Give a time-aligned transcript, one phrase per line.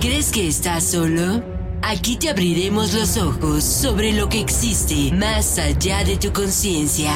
[0.00, 1.42] ¿Crees que estás solo?
[1.82, 7.12] Aquí te abriremos los ojos sobre lo que existe más allá de tu conciencia.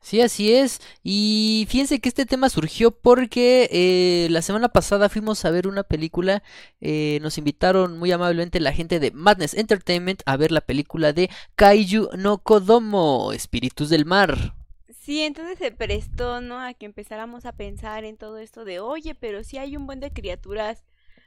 [0.00, 0.80] Sí, así es.
[1.02, 5.82] Y fíjense que este tema surgió porque eh, la semana pasada fuimos a ver una
[5.82, 6.42] película.
[6.80, 11.30] eh, nos invitaron muy amablemente la gente de Madness Entertainment a ver la película de
[11.56, 14.54] Kaiju no Kodomo, Espíritus del Mar.
[14.88, 16.60] Sí, entonces se prestó, ¿no?
[16.60, 20.00] A que empezáramos a pensar en todo esto de, oye, pero sí hay un buen
[20.00, 20.84] de criaturas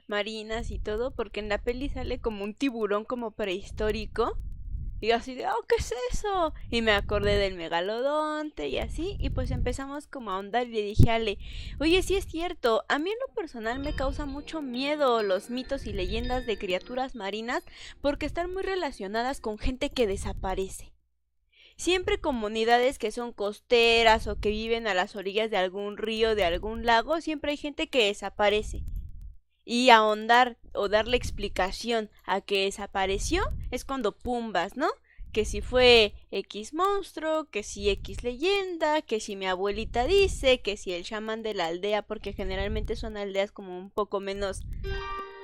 [0.07, 4.37] marinas y todo, porque en la peli sale como un tiburón como prehistórico.
[4.99, 6.53] Y así de, oh, ¿qué es eso?
[6.71, 10.81] Y me acordé del megalodonte y así, y pues empezamos como a ahondar y le
[10.81, 11.37] dije a Ale,
[11.79, 15.85] oye, sí es cierto, a mí en lo personal me causa mucho miedo los mitos
[15.85, 17.63] y leyendas de criaturas marinas
[18.01, 20.93] porque están muy relacionadas con gente que desaparece.
[21.75, 26.43] Siempre comunidades que son costeras o que viven a las orillas de algún río, de
[26.43, 28.83] algún lago, siempre hay gente que desaparece.
[29.69, 34.87] Y ahondar o darle explicación a que desapareció es cuando pumbas, ¿no?
[35.33, 40.75] Que si fue X monstruo, que si X leyenda, que si mi abuelita dice, que
[40.77, 44.61] si el chamán de la aldea, porque generalmente son aldeas como un poco menos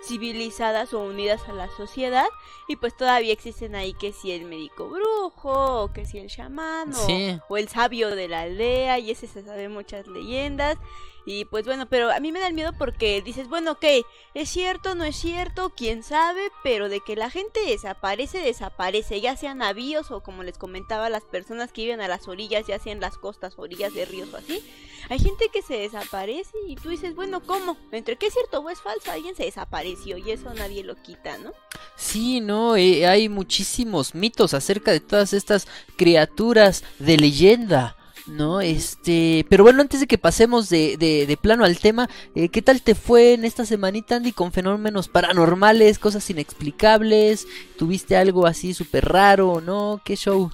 [0.05, 2.25] civilizadas o unidas a la sociedad
[2.67, 6.91] y pues todavía existen ahí que si el médico brujo o que si el chamán
[6.93, 7.39] o, Sí.
[7.47, 10.77] o el sabio de la aldea y ese se sabe muchas leyendas
[11.25, 13.85] y pues bueno, pero a mí me da el miedo porque dices, bueno, ok,
[14.33, 19.37] es cierto, no es cierto, quién sabe, pero de que la gente desaparece, desaparece, ya
[19.37, 22.99] sean navíos o como les comentaba, las personas que viven a las orillas, ya sean
[22.99, 24.59] las costas, orillas de ríos o así,
[25.07, 27.77] hay gente que se desaparece y tú dices, bueno, ¿cómo?
[27.91, 29.11] ¿Entre qué es cierto o es falso?
[29.11, 31.51] Alguien se desapareció y eso nadie lo quita, ¿no?
[31.95, 37.95] Sí, no, Eh, hay muchísimos mitos acerca de todas estas criaturas de leyenda.
[38.25, 38.61] ¿No?
[38.61, 42.61] Este, pero bueno, antes de que pasemos de, de, de plano al tema, eh, ¿qué
[42.61, 47.45] tal te fue en esta semanita, Andy, con fenómenos paranormales, cosas inexplicables?
[47.77, 50.01] ¿Tuviste algo así súper raro, no?
[50.05, 50.49] ¿Qué show?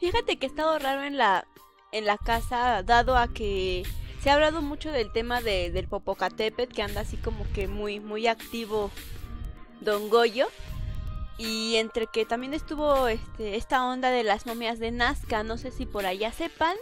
[0.00, 1.46] Fíjate que ha estado raro en la,
[1.92, 3.84] en la casa, dado a que
[4.22, 8.00] se ha hablado mucho del tema de, del Popocatépetl, que anda así como que muy,
[8.00, 8.90] muy activo
[9.80, 10.48] Don Goyo.
[11.36, 15.70] Y entre que también estuvo este, esta onda de las momias de Nazca, no sé
[15.70, 16.76] si por allá sepan,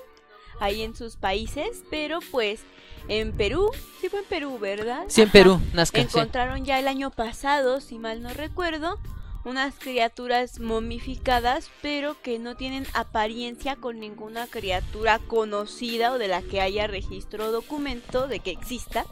[0.60, 2.60] ahí en sus países, pero pues
[3.08, 3.70] en Perú,
[4.00, 5.04] sí fue en Perú, ¿verdad?
[5.08, 5.32] Sí, en Ajá.
[5.32, 6.06] Perú, Nazca, sí.
[6.06, 8.98] Encontraron ya el año pasado, si mal no recuerdo,
[9.44, 16.42] unas criaturas momificadas, pero que no tienen apariencia con ninguna criatura conocida o de la
[16.42, 19.06] que haya registro o documento de que exista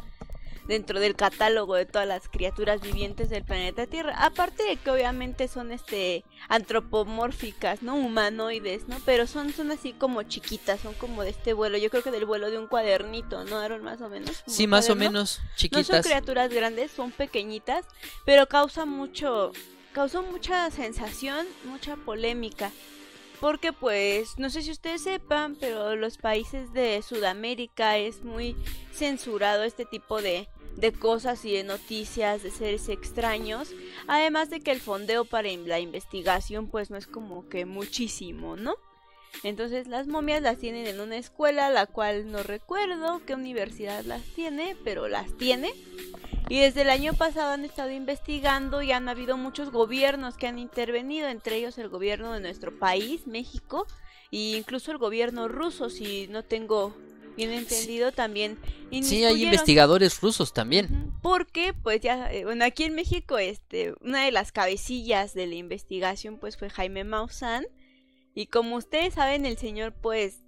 [0.67, 4.17] dentro del catálogo de todas las criaturas vivientes del planeta Tierra.
[4.19, 7.95] Aparte de que obviamente son este antropomórficas, ¿no?
[7.95, 8.97] Humanoides, ¿no?
[9.05, 11.79] Pero son, son así como chiquitas, son como de este vuelo.
[11.79, 13.85] Yo creo que del vuelo de un cuadernito, ¿no, Aaron?
[13.85, 14.43] Más o menos.
[14.47, 16.05] Sí, más o menos, No son chiquitas.
[16.05, 17.85] criaturas grandes, son pequeñitas,
[18.25, 19.53] pero causa mucho,
[19.97, 22.71] causó mucha sensación, mucha polémica.
[23.41, 28.55] Porque pues, no sé si ustedes sepan, pero los países de Sudamérica es muy
[28.93, 33.71] censurado este tipo de, de cosas y de noticias de seres extraños,
[34.07, 38.75] además de que el fondeo para la investigación pues no es como que muchísimo, ¿no?
[39.45, 44.23] Entonces las momias las tienen en una escuela, la cual no recuerdo qué universidad las
[44.35, 45.73] tiene, pero las tiene.
[46.49, 50.59] Y desde el año pasado han estado investigando y han habido muchos gobiernos que han
[50.59, 53.87] intervenido, entre ellos el gobierno de nuestro país, México,
[54.31, 56.97] e incluso el gobierno ruso, si no tengo
[57.37, 58.59] bien entendido, también.
[59.03, 61.13] Sí, hay investigadores rusos también.
[61.21, 65.57] Porque, pues ya, eh, bueno, aquí en México, este, una de las cabecillas de la
[65.57, 67.67] investigación, pues fue Jaime Maussan.
[68.35, 70.43] Y como ustedes saben, el señor, pues,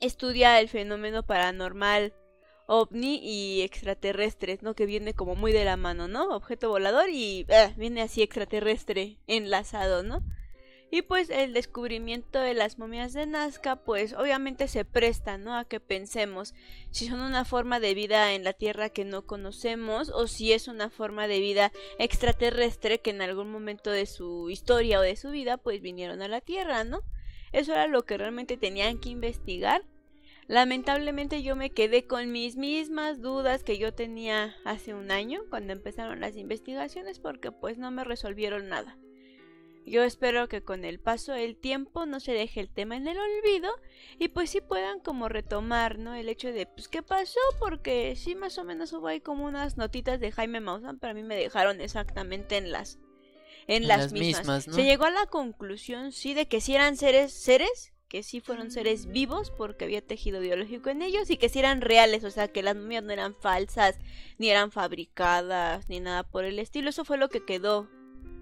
[0.00, 2.14] estudia el fenómeno paranormal
[2.70, 4.74] ovni y extraterrestres, ¿no?
[4.74, 6.28] Que viene como muy de la mano, ¿no?
[6.28, 10.22] Objeto volador y eh, viene así extraterrestre enlazado, ¿no?
[10.92, 15.56] Y pues el descubrimiento de las momias de Nazca, pues obviamente se presta, ¿no?
[15.56, 16.54] A que pensemos
[16.92, 20.68] si son una forma de vida en la Tierra que no conocemos o si es
[20.68, 25.30] una forma de vida extraterrestre que en algún momento de su historia o de su
[25.30, 27.02] vida, pues vinieron a la Tierra, ¿no?
[27.50, 29.82] Eso era lo que realmente tenían que investigar
[30.50, 35.72] Lamentablemente yo me quedé con mis mismas dudas que yo tenía hace un año cuando
[35.72, 38.98] empezaron las investigaciones porque pues no me resolvieron nada.
[39.86, 43.16] Yo espero que con el paso del tiempo no se deje el tema en el
[43.16, 43.70] olvido
[44.18, 46.16] y pues sí puedan como retomar, ¿no?
[46.16, 47.38] El hecho de, pues, ¿qué pasó?
[47.60, 51.14] Porque sí más o menos hubo ahí como unas notitas de Jaime Maussan, pero a
[51.14, 52.98] mí me dejaron exactamente en las
[53.68, 54.64] en, las, mismas.
[54.64, 58.72] Se llegó a la conclusión, sí, de que si eran seres, seres que sí fueron
[58.72, 62.48] seres vivos porque había tejido biológico en ellos y que sí eran reales, o sea,
[62.48, 63.98] que las momias no eran falsas,
[64.36, 66.90] ni eran fabricadas, ni nada por el estilo.
[66.90, 67.88] Eso fue lo que quedó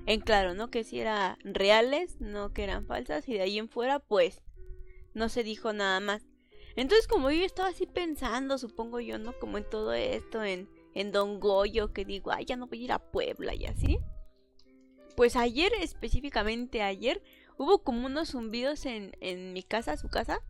[0.06, 0.70] en claro, ¿no?
[0.70, 4.40] Que sí eran reales, no que eran falsas y de ahí en fuera, pues,
[5.12, 6.26] no se dijo nada más.
[6.74, 9.38] Entonces, como yo estaba así pensando, supongo yo, ¿no?
[9.38, 12.84] Como en todo esto, en, en Don Goyo, que digo, ay, ya no voy a
[12.84, 13.98] ir a Puebla y así.
[15.14, 17.20] Pues ayer, específicamente ayer,
[17.58, 20.40] hubo como unos zumbidos en, en mi casa, su casa,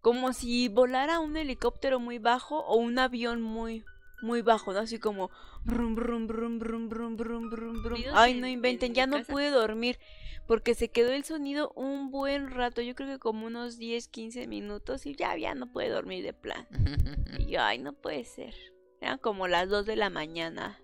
[0.00, 3.84] como si volara un helicóptero muy bajo o un avión muy
[4.22, 4.78] muy bajo, ¿no?
[4.80, 5.30] Así como
[5.64, 8.02] brum brum brum brum brum brum brum brum.
[8.14, 9.98] Ay, no inventen, ya no pude dormir
[10.46, 14.46] porque se quedó el sonido un buen rato, yo creo que como unos 10, 15
[14.46, 16.66] minutos y ya ya no pude dormir de plan.
[17.38, 18.54] Y yo, ay, no puede ser.
[19.00, 20.80] Eran como las 2 de la mañana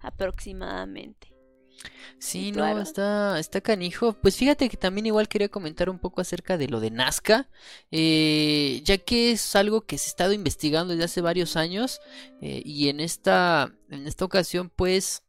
[0.00, 1.35] aproximadamente.
[2.18, 4.14] Sí, no, está, está canijo.
[4.14, 7.48] Pues fíjate que también igual quería comentar un poco acerca de lo de Nazca,
[7.90, 12.00] eh, ya que es algo que se ha estado investigando desde hace varios años
[12.40, 15.22] eh, y en esta, en esta ocasión pues...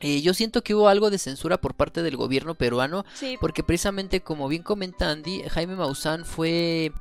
[0.00, 3.04] Eh, yo siento que hubo algo de censura por parte del gobierno peruano,
[3.40, 6.92] porque precisamente como bien comenta Andy, Jaime Maussan fue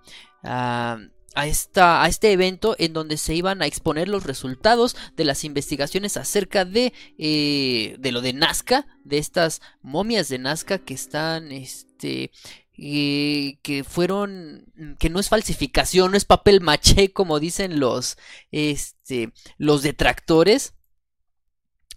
[0.43, 0.97] ah,
[1.35, 5.43] a, esta, a este evento en donde se iban a exponer los resultados de las
[5.43, 11.51] investigaciones acerca de, eh, de lo de Nazca, de estas momias de Nazca que están,
[11.51, 12.31] este,
[12.77, 14.65] eh, que fueron,
[14.99, 18.17] que no es falsificación, no es papel maché como dicen los,
[18.51, 20.73] este, los detractores.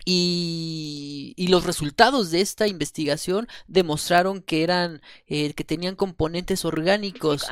[0.04, 7.46] Y, y, los resultados de esta investigación demostraron que eran eh, que tenían componentes orgánicos,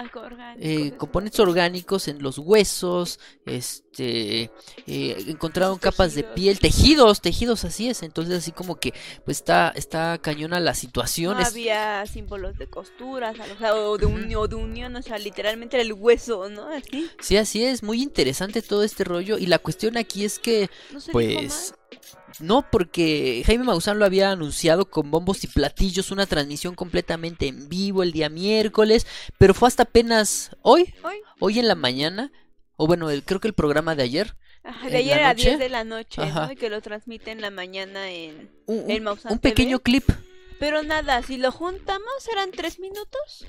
[0.59, 4.51] eh, componentes orgánicos en los huesos este
[4.87, 8.03] eh, encontraron capas de piel tejidos tejidos así es.
[8.03, 13.37] Entonces así como que pues está está cañona la situación no había símbolos de costuras
[13.75, 17.11] o, de, unión, de unión o sea literalmente el hueso no así.
[17.21, 19.39] Sí así es muy interesante todo este rollo.
[19.39, 20.71] Y la cuestión aquí es que
[21.13, 21.75] pues
[22.41, 27.69] no, porque Jaime Maussan lo había anunciado con bombos y platillos, una transmisión completamente en
[27.69, 29.07] vivo el día miércoles,
[29.39, 30.95] pero fue hasta apenas hoy,
[31.41, 32.31] hoy, en la mañana,
[32.77, 34.37] o bueno, creo que el programa de ayer.
[34.89, 36.53] de ayer a 10 de la noche, ¿no?
[36.53, 40.09] Y que lo transmite en la mañana en, un, Un pequeño clip.
[40.59, 43.47] Pero nada, si lo juntamos, ¿serán tres minutos?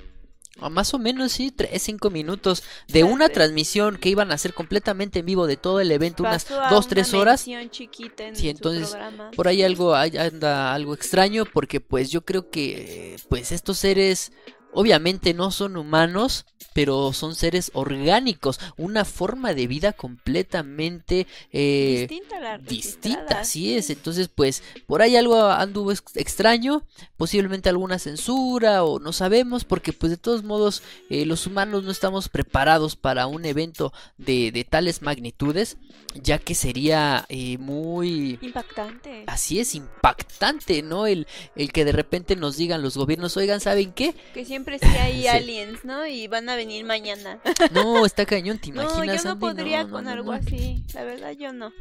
[0.69, 5.19] Más o menos, sí, tres, cinco minutos de una transmisión que iban a hacer completamente
[5.19, 7.41] en vivo de todo el evento, unas dos, tres horas.
[7.41, 8.97] sí, entonces
[9.35, 14.31] por ahí algo anda algo extraño porque pues yo creo que pues estos seres
[14.73, 22.57] obviamente no son humanos, pero son seres orgánicos, una forma de vida completamente eh, distinta,
[22.57, 23.89] distinta así es.
[23.89, 26.83] Entonces, pues, por ahí algo anduvo extraño,
[27.17, 31.91] posiblemente alguna censura o no sabemos, porque pues de todos modos eh, los humanos no
[31.91, 35.77] estamos preparados para un evento de, de tales magnitudes,
[36.15, 39.23] ya que sería eh, muy impactante.
[39.27, 41.07] Así es, impactante, ¿no?
[41.07, 44.15] El, el que de repente nos digan los gobiernos, oigan, ¿saben qué?
[44.33, 46.05] Que siempre sí hay aliens, ¿no?
[46.05, 47.39] Y van a venir mañana.
[47.71, 48.97] No, está cañón, ¿te imaginas?
[48.97, 51.71] No, yo no podría con algo así, la verdad yo no.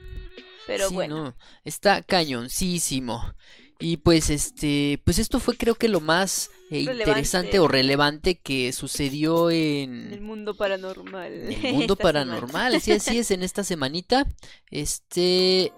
[0.66, 1.24] Pero Sí, bueno.
[1.24, 3.34] no, está cañoncísimo.
[3.80, 8.72] Y pues este, pues esto fue creo que lo más eh, interesante o relevante que
[8.72, 11.32] sucedió En el mundo paranormal.
[11.32, 12.80] en el mundo paranormal.
[12.80, 14.26] Sí, así es, en esta semanita.
[14.70, 15.72] Este,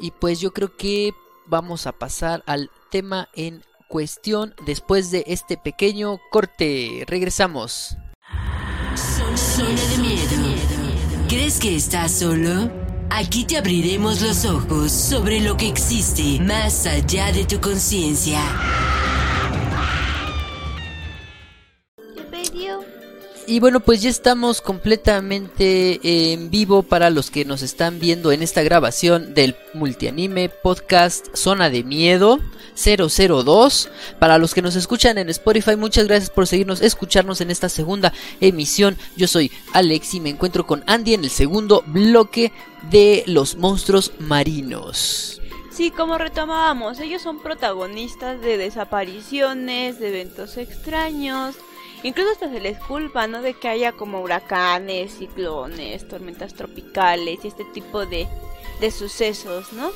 [0.00, 1.12] y pues yo creo que
[1.46, 3.62] vamos a pasar al tema en
[3.94, 7.04] cuestión después de este pequeño corte.
[7.06, 7.96] Regresamos.
[9.36, 11.28] Zona de miedo.
[11.28, 12.72] ¿Crees que estás solo?
[13.08, 18.40] Aquí te abriremos los ojos sobre lo que existe más allá de tu conciencia.
[23.46, 28.42] Y bueno, pues ya estamos completamente en vivo para los que nos están viendo en
[28.42, 32.40] esta grabación del multianime podcast Zona de Miedo
[32.74, 33.88] 002.
[34.18, 38.12] Para los que nos escuchan en Spotify, muchas gracias por seguirnos, escucharnos en esta segunda
[38.40, 38.96] emisión.
[39.16, 42.52] Yo soy Alex y me encuentro con Andy en el segundo bloque
[42.90, 45.40] de los monstruos marinos.
[45.70, 51.56] Sí, como retomábamos, ellos son protagonistas de desapariciones, de eventos extraños.
[52.04, 53.42] Incluso hasta se les culpa, ¿no?
[53.42, 58.28] De que haya como huracanes, ciclones, tormentas tropicales y este tipo de,
[58.80, 59.90] de sucesos, ¿no?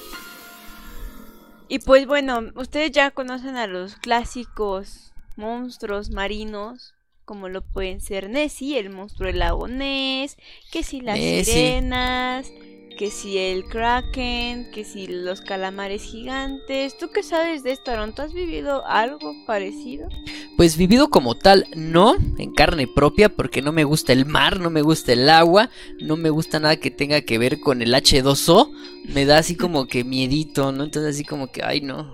[1.68, 6.94] Y pues bueno, ustedes ya conocen a los clásicos monstruos marinos,
[7.24, 10.36] como lo pueden ser Nessie, el monstruo del lago Ness,
[10.72, 11.44] que si las Nessie.
[11.44, 12.50] sirenas,
[12.98, 16.98] que si el kraken, que si los calamares gigantes.
[16.98, 18.12] ¿Tú qué sabes de esto, Aaron?
[18.12, 20.08] ¿Tú has vivido algo parecido?
[20.56, 24.70] Pues vivido como tal, no, en carne propia, porque no me gusta el mar, no
[24.70, 28.72] me gusta el agua, no me gusta nada que tenga que ver con el H2O,
[29.04, 30.82] me da así como que miedito, ¿no?
[30.82, 32.12] Entonces así como que, ay no,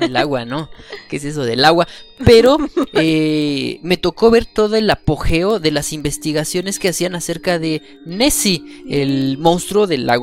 [0.00, 0.68] el agua, ¿no?
[1.08, 1.86] ¿Qué es eso del agua?
[2.24, 2.58] Pero
[2.94, 8.64] eh, me tocó ver todo el apogeo de las investigaciones que hacían acerca de Nessie,
[8.88, 10.15] el monstruo del lago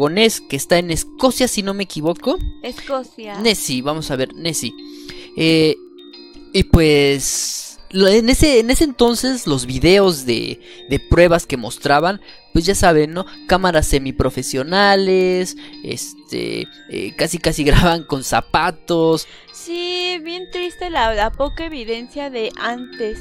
[0.50, 2.38] Que está en Escocia, si no me equivoco.
[2.62, 3.40] Escocia.
[3.40, 4.74] Nessie, vamos a ver, Nessie.
[5.38, 5.76] Eh,
[6.54, 10.60] y pues en ese, en ese entonces los videos de,
[10.90, 12.22] de pruebas que mostraban,
[12.52, 13.26] pues ya saben, ¿no?
[13.48, 19.28] Cámaras semiprofesionales, este, eh, casi casi graban con zapatos.
[19.54, 23.20] Sí, bien triste la, la poca evidencia de antes.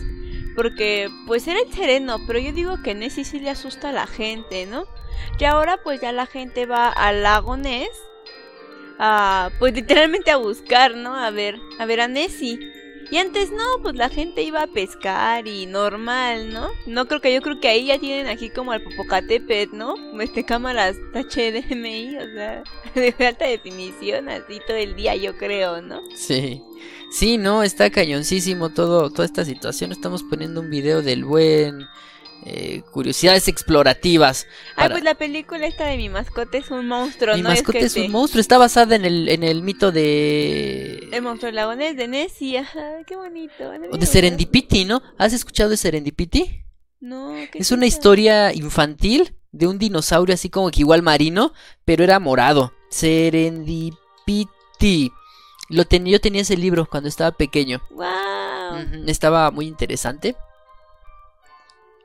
[0.54, 4.06] Porque pues era el sereno, pero yo digo que Nessie sí le asusta a la
[4.06, 4.84] gente, ¿no?
[5.38, 7.90] Y ahora pues ya la gente va al lago Ness
[8.98, 11.14] a pues literalmente a buscar, ¿no?
[11.14, 12.58] A ver, a ver a Nessie.
[13.10, 16.70] Y antes no, pues la gente iba a pescar y normal, ¿no?
[16.86, 19.96] No creo que yo creo que ahí ya tienen aquí como al Popocatépetl, ¿no?
[20.18, 22.62] Este cámaras HDMI, o sea,
[22.94, 26.00] de alta definición, así todo el día yo creo, ¿no?
[26.14, 26.62] Sí.
[27.12, 29.92] Sí, no, está cañoncísimo todo, toda esta situación.
[29.92, 31.86] Estamos poniendo un video del buen
[32.44, 34.46] eh, curiosidades explorativas.
[34.72, 37.50] Ah, para- pues la película esta de mi mascota es un monstruo, Mi ¿no?
[37.50, 41.08] mascota que es un te- monstruo, está basada en el, en el mito de...
[41.12, 43.52] El monstruo del lago Ness de Nessie, ajá, qué bonito.
[43.92, 44.06] O de.
[44.06, 45.02] Serendipity, ¿no?
[45.18, 46.64] ¿Has escuchado de Serendipity?
[47.00, 51.52] No, ¿qué Es una historia infantil de un dinosaurio así como que igual marino,
[51.84, 52.72] pero era morado.
[52.90, 55.12] Serendipity.
[55.72, 57.80] Lo ten- yo tenía ese libro cuando estaba pequeño.
[57.90, 59.04] Wow.
[59.06, 60.36] Estaba muy interesante.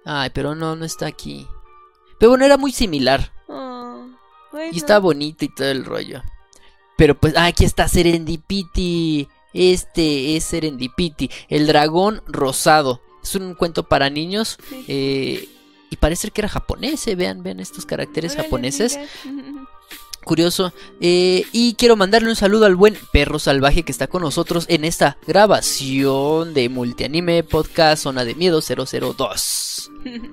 [0.06, 1.48] Ay, pero no, no está aquí.
[2.20, 3.32] Pero bueno, era muy similar.
[3.48, 4.08] Oh,
[4.52, 4.72] bueno.
[4.74, 6.22] Y está bonito y todo el rollo.
[6.98, 9.28] Pero pues, ah, aquí está Serendipity.
[9.54, 11.30] Este es Serendipity.
[11.50, 13.02] El dragón rosado.
[13.22, 14.58] Es un cuento para niños.
[14.70, 14.86] Sí.
[14.88, 15.50] eh,
[15.90, 17.06] y parece que era japonés.
[17.08, 19.00] eh, Vean, vean estos caracteres Órale, japoneses.
[20.28, 20.74] Curioso.
[21.00, 24.84] Eh, y quiero mandarle un saludo al buen perro salvaje que está con nosotros en
[24.84, 29.92] esta grabación de Multianime Podcast Zona de Miedo 002.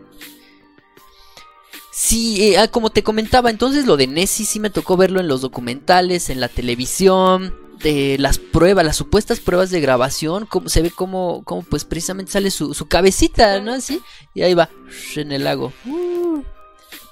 [1.96, 5.28] Sí, eh, ah, como te comentaba, entonces lo de Nessie sí me tocó verlo en
[5.28, 10.82] los documentales, en la televisión, de las pruebas, las supuestas pruebas de grabación, como se
[10.82, 13.74] ve como, como pues precisamente sale su, su cabecita, ¿no?
[13.74, 14.00] Así,
[14.34, 14.70] y ahí va,
[15.14, 15.72] en el lago.
[15.86, 16.23] Uh,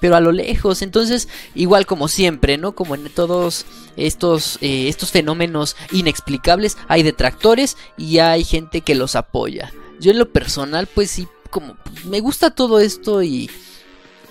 [0.03, 2.75] Pero a lo lejos, entonces, igual como siempre, ¿no?
[2.75, 9.15] Como en todos estos, eh, estos fenómenos inexplicables, hay detractores y hay gente que los
[9.15, 9.71] apoya.
[10.01, 13.49] Yo en lo personal, pues sí, como me gusta todo esto y,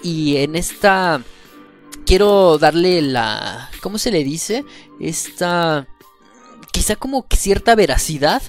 [0.02, 1.22] y en esta
[2.04, 4.66] quiero darle la, ¿cómo se le dice?
[5.00, 5.88] Esta,
[6.70, 8.42] quizá como cierta veracidad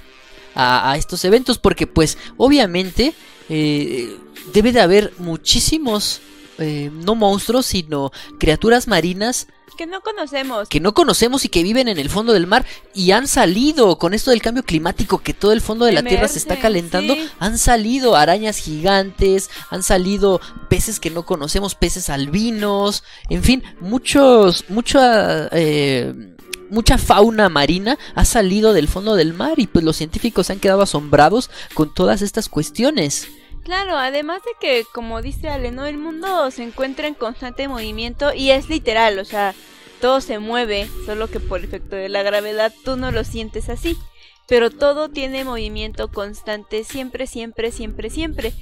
[0.54, 3.14] a, a estos eventos, porque pues obviamente
[3.48, 4.14] eh,
[4.52, 6.20] debe de haber muchísimos
[6.58, 10.68] eh, no monstruos, sino criaturas marinas Que no conocemos.
[10.68, 14.14] que no conocemos y que viven en el fondo del mar y han salido con
[14.14, 17.28] esto del cambio climático que todo el fondo de la tierra se está calentando, sí.
[17.40, 24.64] han salido arañas gigantes, han salido peces que no conocemos, peces albinos, en fin, muchos,
[24.68, 26.14] mucha, eh,
[26.70, 30.60] mucha fauna marina ha salido del fondo del mar y pues los científicos se han
[30.60, 33.26] quedado asombrados con todas estas cuestiones.
[33.64, 35.86] Claro, además de que, como dice Ale, ¿no?
[35.86, 39.54] El mundo se encuentra en constante movimiento y es literal, o sea,
[40.02, 43.96] todo se mueve, solo que por efecto de la gravedad tú no lo sientes así.
[44.46, 48.52] Pero todo tiene movimiento constante, siempre, siempre, siempre, siempre.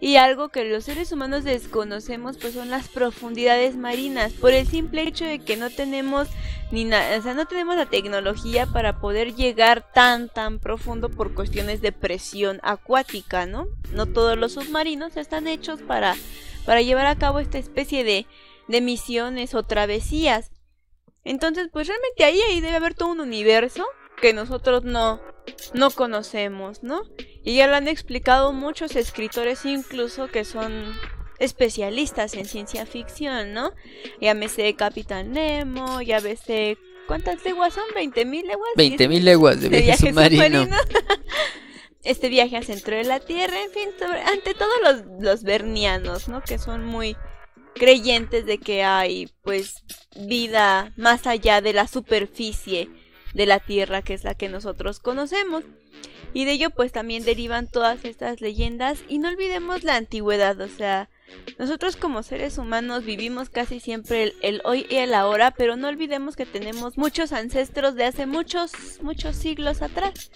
[0.00, 5.02] Y algo que los seres humanos desconocemos pues son las profundidades marinas, por el simple
[5.02, 6.28] hecho de que no tenemos
[6.70, 11.34] ni nada, o sea, no tenemos la tecnología para poder llegar tan tan profundo por
[11.34, 13.66] cuestiones de presión acuática, ¿no?
[13.92, 16.16] No todos los submarinos están hechos para
[16.64, 18.26] para llevar a cabo esta especie de
[18.68, 20.52] de misiones o travesías.
[21.24, 23.84] Entonces, pues realmente ahí, ahí debe haber todo un universo
[24.20, 25.20] que nosotros no
[25.74, 27.02] no conocemos, ¿no?
[27.44, 30.94] Y ya lo han explicado muchos escritores incluso que son
[31.38, 33.72] especialistas en ciencia ficción, ¿no?
[34.20, 36.76] Llámese Capitán Nemo, llámese...
[37.06, 37.84] ¿Cuántas leguas son?
[37.96, 38.68] ¿20 mil leguas?
[38.76, 40.68] 20.000 leguas de de viaje submarino.
[42.04, 46.28] este viaje al centro de la Tierra, en fin, sobre- ante todos los, los vernianos,
[46.28, 46.40] ¿no?
[46.42, 47.16] Que son muy
[47.74, 49.82] creyentes de que hay, pues,
[50.14, 52.88] vida más allá de la superficie
[53.34, 55.64] de la Tierra, que es la que nosotros conocemos.
[56.32, 59.02] Y de ello, pues, también derivan todas estas leyendas.
[59.08, 61.08] Y no olvidemos la antigüedad, o sea,
[61.58, 65.88] nosotros como seres humanos vivimos casi siempre el, el hoy y el ahora, pero no
[65.88, 68.72] olvidemos que tenemos muchos ancestros de hace muchos,
[69.02, 70.30] muchos siglos atrás.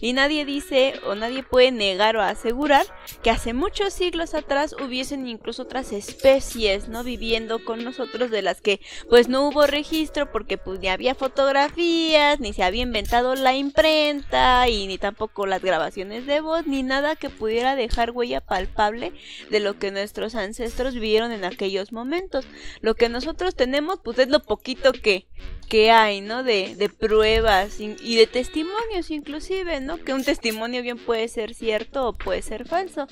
[0.00, 2.86] Y nadie dice o nadie puede negar o asegurar
[3.22, 7.04] que hace muchos siglos atrás hubiesen incluso otras especies, ¿no?
[7.04, 12.40] Viviendo con nosotros de las que pues no hubo registro porque pues ni había fotografías,
[12.40, 17.16] ni se había inventado la imprenta y ni tampoco las grabaciones de voz, ni nada
[17.16, 19.12] que pudiera dejar huella palpable
[19.50, 22.46] de lo que nuestros ancestros vivieron en aquellos momentos.
[22.80, 25.26] Lo que nosotros tenemos pues es lo poquito que,
[25.68, 26.42] que hay, ¿no?
[26.42, 29.87] De, de pruebas y, de testimonios inclusive, ¿no?
[29.96, 33.06] Que un testimonio bien puede ser cierto o puede ser falso.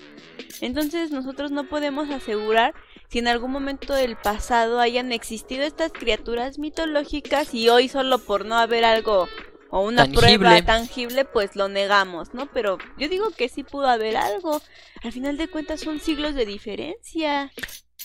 [0.61, 2.75] Entonces nosotros no podemos asegurar
[3.09, 8.45] si en algún momento del pasado hayan existido estas criaturas mitológicas y hoy solo por
[8.45, 9.29] no haber algo
[9.71, 10.39] o una Tangible.
[10.39, 12.47] prueba tangible pues lo negamos, ¿no?
[12.53, 14.61] Pero yo digo que sí pudo haber algo.
[15.03, 17.51] Al final de cuentas son siglos de diferencia.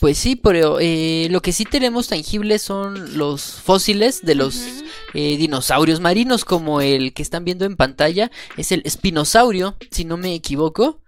[0.02, 4.60] Pues sí, pero eh, lo que sí tenemos tangible son los fósiles de los
[5.14, 10.18] eh, dinosaurios marinos, como el que están viendo en pantalla, es el espinosaurio, si no
[10.18, 11.04] me equivoco.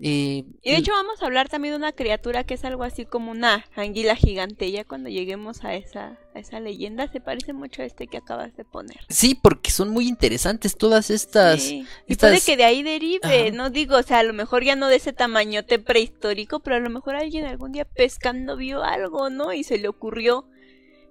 [0.00, 3.06] Eh, Y de hecho vamos a hablar también de una criatura que es algo así
[3.06, 4.70] como una anguila gigante.
[4.70, 8.54] Ya cuando lleguemos a esa, a esa leyenda se parece mucho a este que acabas
[8.56, 8.98] de poner.
[9.08, 11.62] sí, porque son muy interesantes todas estas...
[11.62, 11.86] Sí.
[12.06, 13.56] Y puede que de ahí derive, Ajá.
[13.56, 16.80] no digo, o sea, a lo mejor ya no de ese tamañote prehistórico, pero a
[16.80, 19.52] lo mejor alguien algún día pescando vio algo, ¿no?
[19.54, 20.46] Y se le ocurrió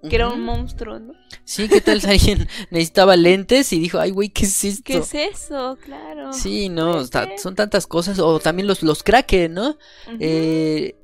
[0.08, 1.12] que era un monstruo, ¿no?
[1.44, 4.82] Sí, ¿qué tal si alguien necesitaba lentes y dijo, ay, güey, ¿qué es esto?
[4.84, 5.78] ¿Qué es eso?
[5.84, 6.32] Claro.
[6.32, 7.04] Sí, no,
[7.36, 9.78] son tantas cosas, o también los, los kraken, ¿no?
[10.18, 10.94] Eh,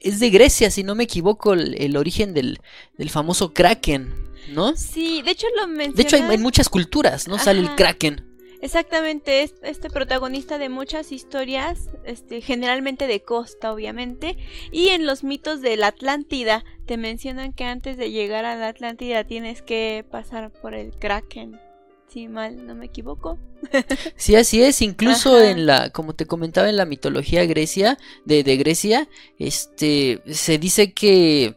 [0.00, 2.60] es de Grecia, si no me equivoco, el, el origen del,
[2.98, 4.12] del famoso kraken,
[4.52, 4.76] ¿no?
[4.76, 5.96] Sí, de hecho lo mencioné.
[5.96, 7.38] De hecho, hay, en muchas culturas, ¿no?
[7.38, 8.33] Sale el kraken.
[8.64, 14.38] Exactamente, es este protagonista de muchas historias, este, generalmente de costa, obviamente,
[14.72, 18.68] y en los mitos de la Atlántida te mencionan que antes de llegar a la
[18.68, 21.60] Atlántida tienes que pasar por el Kraken,
[22.08, 23.38] si mal no me equivoco.
[24.16, 24.80] Sí, así es.
[24.80, 25.50] Incluso Ajá.
[25.50, 30.94] en la, como te comentaba en la mitología Grecia, de, de Grecia, este, se dice
[30.94, 31.54] que,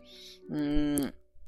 [0.50, 1.06] mm,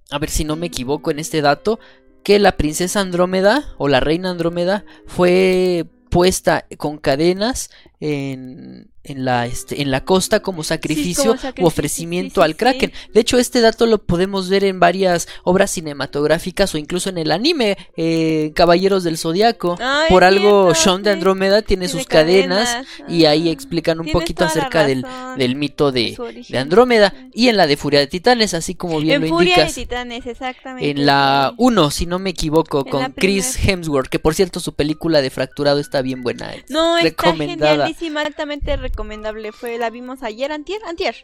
[0.10, 1.80] a ver si no me equivoco en este dato,
[2.24, 7.70] que la princesa Andrómeda o la reina Andrómeda fue puesta con cadenas
[8.02, 12.46] en, en la, este, en la costa como sacrificio como sacrificio, u ofrecimiento sí, sí,
[12.46, 12.94] al Kraken.
[13.14, 17.32] De hecho, este dato lo podemos ver en varias obras cinematográficas o incluso en el
[17.32, 19.78] anime eh, Caballeros del Zodiaco.
[20.10, 21.14] Por algo, Sean de sí.
[21.14, 23.52] Andrómeda tiene sus cadenas, cadenas, y ahí ah.
[23.52, 25.06] explican un poquito acerca del,
[25.38, 29.16] del mito de, de Andrómeda y en la de Furia de Titanes, así como bien
[29.24, 29.76] En lo Furia de indicas.
[29.76, 30.90] Titanes, exactamente.
[30.90, 31.56] En la sí.
[31.58, 33.58] 1, si no me equivoco, En con Chris.
[33.62, 36.54] Hemsworth, que por cierto su película de Fracturado está bien buena.
[36.54, 37.34] es No, está
[37.94, 39.52] genialísima, altamente recomendable.
[39.52, 41.16] Fue, la vimos ayer, antier, antier.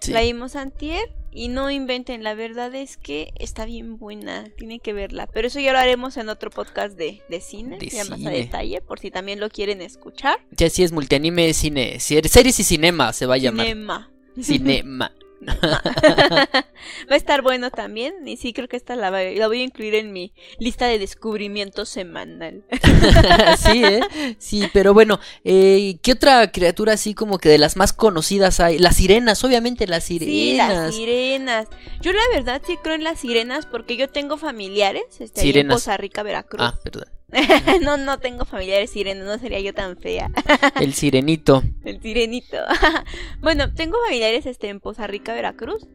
[0.00, 0.12] Sí.
[0.12, 4.92] La vimos antier y no inventen, la verdad es que está bien buena, tienen que
[4.92, 5.26] verla.
[5.26, 8.30] Pero eso ya lo haremos en otro podcast de, de cine, De ya más a
[8.30, 10.38] detalle, por si también lo quieren escuchar.
[10.50, 13.66] Ya sí es multianime, cine, ser- series y cinema se va a llamar.
[13.66, 14.10] Cinema.
[14.40, 15.12] Cinema.
[17.10, 18.26] Va a estar bueno también.
[18.26, 20.98] Y sí, creo que esta la, va- la voy a incluir en mi lista de
[20.98, 22.64] descubrimiento semanal.
[23.58, 24.00] sí, ¿eh?
[24.38, 28.78] Sí, pero bueno, eh, ¿qué otra criatura así como que de las más conocidas hay?
[28.78, 30.94] Las sirenas, obviamente las Sí, las sirenas.
[30.94, 31.68] sirenas.
[32.00, 35.52] Yo la verdad sí creo en las sirenas porque yo tengo familiares este, ahí en
[35.54, 35.74] Sirenas.
[35.76, 36.60] Poza Rica, Veracruz.
[36.62, 37.04] Ah, perdón.
[37.82, 40.30] no, no tengo familiares sirenas, no sería yo tan fea.
[40.80, 41.62] El sirenito.
[41.84, 42.58] El sirenito.
[43.40, 45.86] bueno, tengo familiares este en Poza Rica, Veracruz.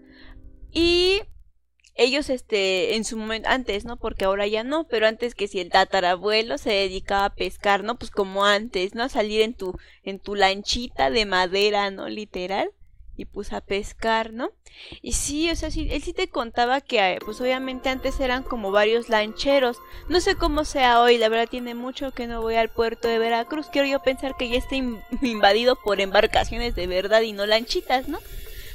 [0.72, 1.22] Y
[1.96, 3.98] ellos este en su momento antes, ¿no?
[3.98, 7.98] Porque ahora ya no, pero antes que si el tatarabuelo se dedicaba a pescar, ¿no?
[7.98, 9.04] Pues como antes, ¿no?
[9.04, 12.08] A salir en tu en tu lanchita de madera, ¿no?
[12.08, 12.72] Literal.
[13.20, 14.50] Y pues a pescar, ¿no?
[15.02, 18.44] Y sí, o sea, sí, él sí te contaba que, eh, pues obviamente antes eran
[18.44, 19.76] como varios lancheros.
[20.08, 23.20] No sé cómo sea hoy, la verdad tiene mucho que no voy al puerto de
[23.20, 23.68] Veracruz.
[23.74, 28.08] Quiero yo pensar que ya está in- invadido por embarcaciones de verdad y no lanchitas,
[28.08, 28.20] ¿no?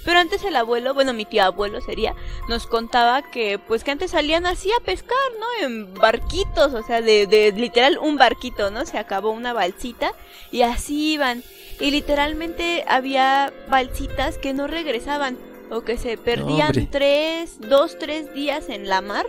[0.05, 2.15] Pero antes el abuelo, bueno, mi tío abuelo sería,
[2.47, 5.67] nos contaba que pues que antes salían así a pescar, ¿no?
[5.67, 8.85] En barquitos, o sea, de, de literal un barquito, ¿no?
[8.85, 10.13] Se acabó una balsita
[10.53, 11.43] y así iban.
[11.81, 15.37] Y literalmente había balsitas que no regresaban
[15.71, 16.89] o que se perdían hombre.
[16.91, 19.27] tres, dos, tres días en la mar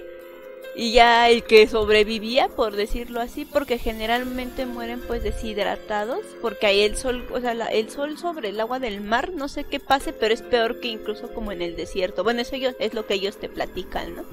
[0.78, 6.82] y ya el que sobrevivía, por decirlo así, porque generalmente mueren pues deshidratados, porque ahí
[6.82, 9.80] el sol, o sea, la- el sol sobre el agua del mar, no sé qué
[9.80, 12.24] pase, pero es peor que incluso como en el desierto.
[12.26, 14.24] Bueno, eso es lo que ellos te platican, ¿no?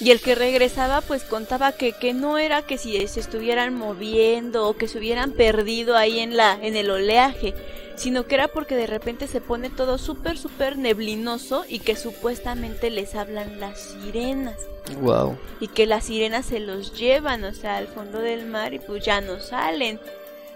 [0.00, 4.68] Y el que regresaba pues contaba que, que no era que si se estuvieran moviendo
[4.68, 7.54] o que se hubieran perdido ahí en la en el oleaje,
[7.96, 12.90] sino que era porque de repente se pone todo súper súper neblinoso y que supuestamente
[12.90, 14.56] les hablan las sirenas
[15.00, 15.38] Wow.
[15.60, 19.02] y que las sirenas se los llevan, o sea, al fondo del mar y pues
[19.04, 19.98] ya no salen.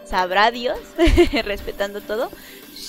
[0.05, 0.79] Sabrá Dios,
[1.45, 2.31] respetando todo,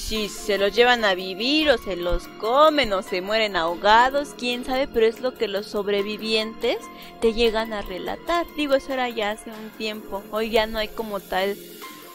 [0.09, 4.65] si se los llevan a vivir o se los comen o se mueren ahogados, quién
[4.65, 6.77] sabe, pero es lo que los sobrevivientes
[7.21, 8.47] te llegan a relatar.
[8.57, 11.55] Digo, eso era ya hace un tiempo, hoy ya no hay como tal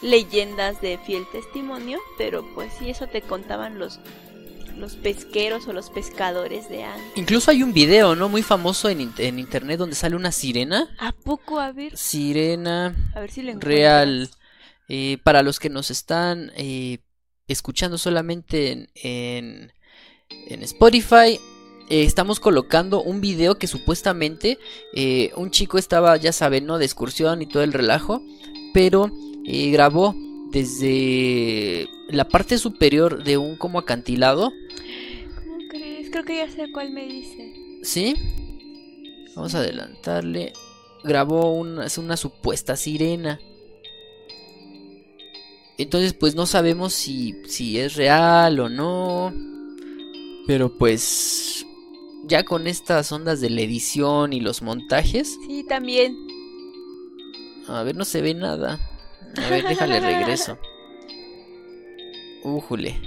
[0.01, 4.01] leyendas de fiel testimonio, pero pues sí, eso te contaban los,
[4.77, 7.11] los pesqueros o los pescadores de antes.
[7.15, 8.27] Incluso hay un video, ¿no?
[8.27, 10.93] Muy famoso en, en internet donde sale una sirena.
[10.99, 11.61] ¿A poco?
[11.61, 13.73] A ver, Sirena a ver si le encuentras.
[13.73, 14.29] real.
[14.87, 16.99] Eh, para los que nos están eh,
[17.47, 19.73] escuchando solamente en, en,
[20.47, 21.39] en Spotify,
[21.89, 24.57] eh, estamos colocando un video que supuestamente
[24.93, 26.79] eh, un chico estaba, ya saben, ¿no?
[26.79, 28.23] De excursión y todo el relajo,
[28.73, 29.11] pero
[29.45, 30.15] eh, grabó
[30.51, 34.51] desde la parte superior de un como acantilado,
[35.35, 36.09] ¿Cómo crees?
[36.09, 37.53] Creo que ya sé cuál me dice.
[37.85, 38.15] ¿sí?
[39.35, 40.53] Vamos a adelantarle.
[41.03, 43.39] Grabó una, es una supuesta sirena.
[45.77, 49.33] Entonces, pues no sabemos si, si es real o no.
[50.47, 51.65] Pero pues
[52.25, 56.15] ya con estas ondas de la edición y los montajes, Sí, también.
[57.67, 58.79] a ver, no se ve nada.
[59.37, 60.57] A ver, déjale regreso.
[62.43, 63.01] Újule.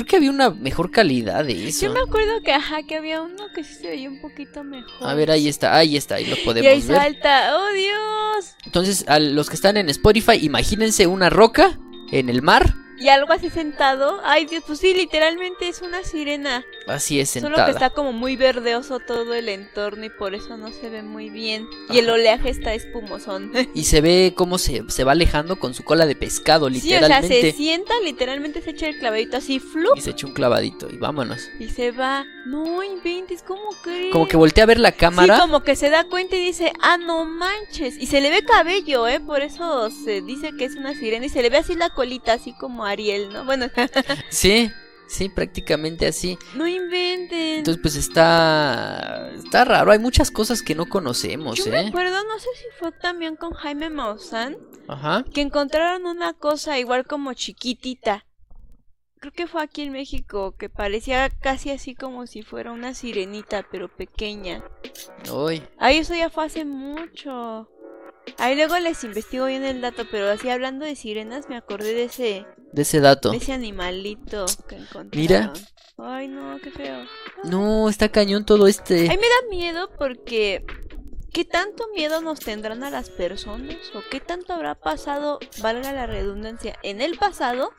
[0.00, 1.84] Creo que había una mejor calidad de eso.
[1.84, 5.06] Yo me acuerdo que, ajá, que había uno que sí se veía un poquito mejor.
[5.06, 6.96] A ver, ahí está, ahí está, ahí lo Y ahí podemos ver.
[6.96, 7.54] salta.
[7.54, 8.54] ¡Oh, Dios!
[8.64, 11.78] Entonces, a los que están en Spotify, imagínense una roca
[12.12, 14.20] en el mar, Y algo así sentado.
[14.24, 16.64] Ay, Dios, pues sí, literalmente es una sirena.
[16.90, 17.70] Así es Solo que sentada.
[17.70, 21.66] está como muy verdeoso todo el entorno y por eso no se ve muy bien.
[21.90, 23.52] Y el oleaje está espumosón.
[23.74, 26.80] Y se ve cómo se, se va alejando con su cola de pescado, Sí, o
[26.80, 27.50] sea, literalmente.
[27.52, 30.96] se sienta, literalmente se echa el clavadito así, flup, Y se echa un clavadito y
[30.96, 31.48] vámonos.
[31.58, 32.24] y se va.
[32.46, 34.12] No inventes, ¿cómo crees?
[34.12, 35.34] Como que voltea a ver la cámara.
[35.36, 37.96] Sí, como que se da cuenta y dice, ah, no manches.
[37.98, 39.20] Y se le ve cabello, ¿eh?
[39.20, 41.26] Por eso se dice que es una sirena.
[41.26, 43.44] Y se le ve así la colita, así como Ariel, ¿no?
[43.44, 43.66] Bueno,
[44.30, 44.70] Sí,
[45.10, 46.38] sí, prácticamente así.
[46.54, 47.58] no inventen.
[47.58, 49.30] Entonces, pues está.
[49.34, 49.90] Está raro.
[49.92, 51.88] Hay muchas cosas que no conocemos, Yo me ¿eh?
[51.88, 54.56] acuerdo, no sé si fue también con Jaime Maussan,
[54.88, 55.24] Ajá.
[55.34, 58.24] que encontraron una cosa igual como chiquitita.
[59.20, 63.66] Creo que fue aquí en México, que parecía casi así como si fuera una sirenita,
[63.70, 64.64] pero pequeña.
[65.30, 65.62] Uy.
[65.78, 67.68] Ay, eso ya fue hace mucho.
[68.38, 72.04] Ahí luego les investigo bien el dato, pero así hablando de sirenas me acordé de
[72.04, 73.30] ese, De ese dato.
[73.30, 75.10] de ese animalito que encontraron.
[75.14, 75.52] Mira.
[75.98, 77.04] Ay, no, qué feo.
[77.44, 79.00] No, está cañón todo este.
[79.02, 80.64] Ay, me da miedo porque
[81.32, 86.06] ¿qué tanto miedo nos tendrán a las personas o qué tanto habrá pasado, valga la
[86.06, 87.72] redundancia, en el pasado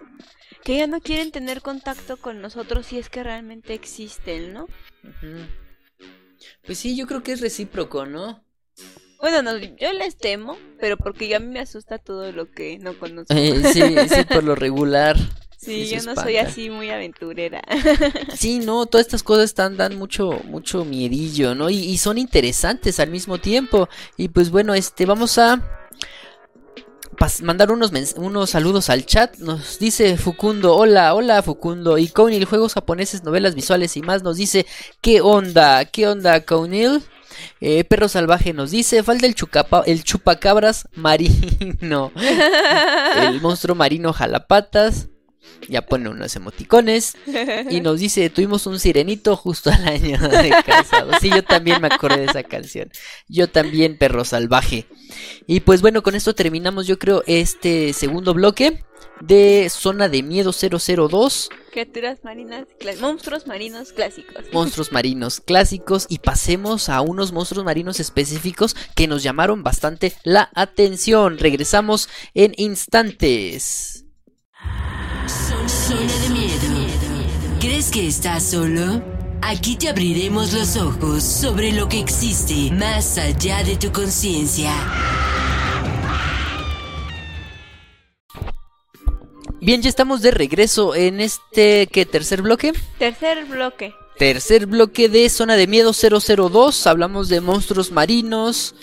[0.63, 4.67] que ya no quieren tener contacto con nosotros si es que realmente existen, ¿no?
[6.65, 8.43] Pues sí, yo creo que es recíproco, ¿no?
[9.21, 12.79] Bueno, no, yo les temo, pero porque ya a mí me asusta todo lo que
[12.79, 13.33] no conozco.
[13.33, 15.15] Eh, sí, sí, por lo regular.
[15.63, 17.61] Sí, yo no soy así muy aventurera.
[18.35, 21.69] Sí, no, todas estas cosas están, dan mucho, mucho miedillo, ¿no?
[21.69, 23.87] Y, y son interesantes al mismo tiempo.
[24.17, 25.61] Y pues bueno, este, vamos a
[27.43, 29.37] mandar unos, unos saludos al chat.
[29.37, 31.97] Nos dice Fukundo, hola, hola Fukundo.
[31.97, 34.65] Y Kounil, juegos japoneses, novelas visuales y más, nos dice,
[35.01, 35.85] ¿qué onda?
[35.85, 37.03] ¿Qué onda, Kounil?
[37.59, 42.11] Eh, Perro Salvaje nos dice, falta el, chucapa- el chupacabras marino.
[43.17, 45.07] el monstruo marino jalapatas.
[45.67, 47.15] Ya pone unos emoticones.
[47.69, 51.11] Y nos dice, tuvimos un sirenito justo al año de casado.
[51.19, 52.89] Sí, yo también me acordé de esa canción.
[53.27, 54.85] Yo también, perro salvaje.
[55.47, 58.83] Y pues bueno, con esto terminamos yo creo este segundo bloque
[59.21, 62.67] de Zona de Miedo 002, Criaturas marinas,
[62.99, 64.45] monstruos marinos clásicos.
[64.51, 70.49] monstruos marinos clásicos y pasemos a unos monstruos marinos específicos que nos llamaron bastante la
[70.53, 71.37] atención.
[71.37, 74.05] Regresamos en instantes.
[75.67, 76.61] Zona de miedo.
[77.59, 79.01] ¿Crees que estás solo?
[79.41, 84.71] Aquí te abriremos los ojos sobre lo que existe más allá de tu conciencia.
[89.61, 92.73] Bien, ya estamos de regreso en este ¿qué, tercer bloque.
[92.97, 93.93] Tercer bloque.
[94.17, 96.87] Tercer bloque de Zona de Miedo 002.
[96.87, 98.73] Hablamos de monstruos marinos.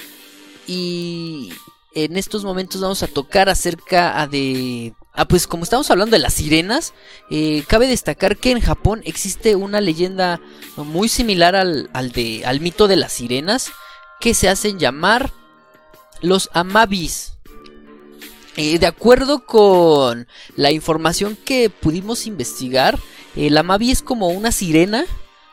[0.68, 1.52] Y
[1.94, 4.94] en estos momentos vamos a tocar acerca de...
[5.14, 6.94] Ah, pues como estamos hablando de las sirenas,
[7.28, 10.40] eh, cabe destacar que en Japón existe una leyenda
[10.76, 13.72] muy similar al, al, de, al mito de las sirenas,
[14.20, 15.32] que se hacen llamar
[16.20, 17.32] los amabis.
[18.56, 22.98] Eh, de acuerdo con la información que pudimos investigar,
[23.36, 25.04] el amabi es como una sirena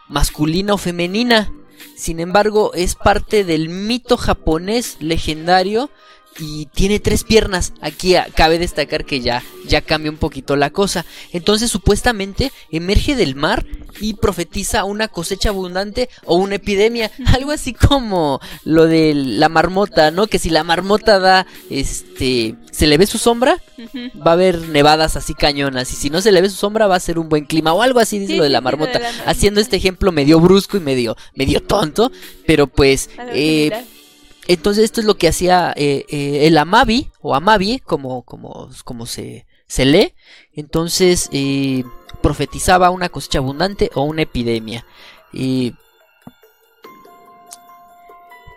[0.08, 1.52] masculina o femenina.
[1.96, 5.90] Sin embargo, es parte del mito japonés legendario
[6.40, 7.74] y tiene tres piernas.
[7.82, 11.06] Aquí ah, cabe destacar que ya, ya cambia un poquito la cosa.
[11.32, 13.66] Entonces, supuestamente, emerge del mar
[14.02, 17.12] y profetiza una cosecha abundante o una epidemia.
[17.34, 20.28] Algo así como lo de la marmota, ¿no?
[20.28, 23.62] Que si la marmota da, este, se le ve su sombra,
[24.16, 25.92] va a haber nevadas así cañonas.
[25.94, 27.74] Y si no se le ve su sombra, va a ser un buen clima.
[27.74, 29.00] O algo así dice Sí, lo de la sí, lo de marmota.
[29.00, 29.10] la.
[29.26, 32.12] Haciendo este ejemplo medio brusco y medio, medio tonto.
[32.46, 33.72] Pero pues, eh.
[34.48, 39.06] Entonces esto es lo que hacía eh, eh, el Amabi, o Amabi, como, como, como
[39.06, 40.14] se, se lee.
[40.54, 41.84] Entonces eh,
[42.22, 44.86] profetizaba una cosecha abundante o una epidemia.
[45.34, 45.74] Y,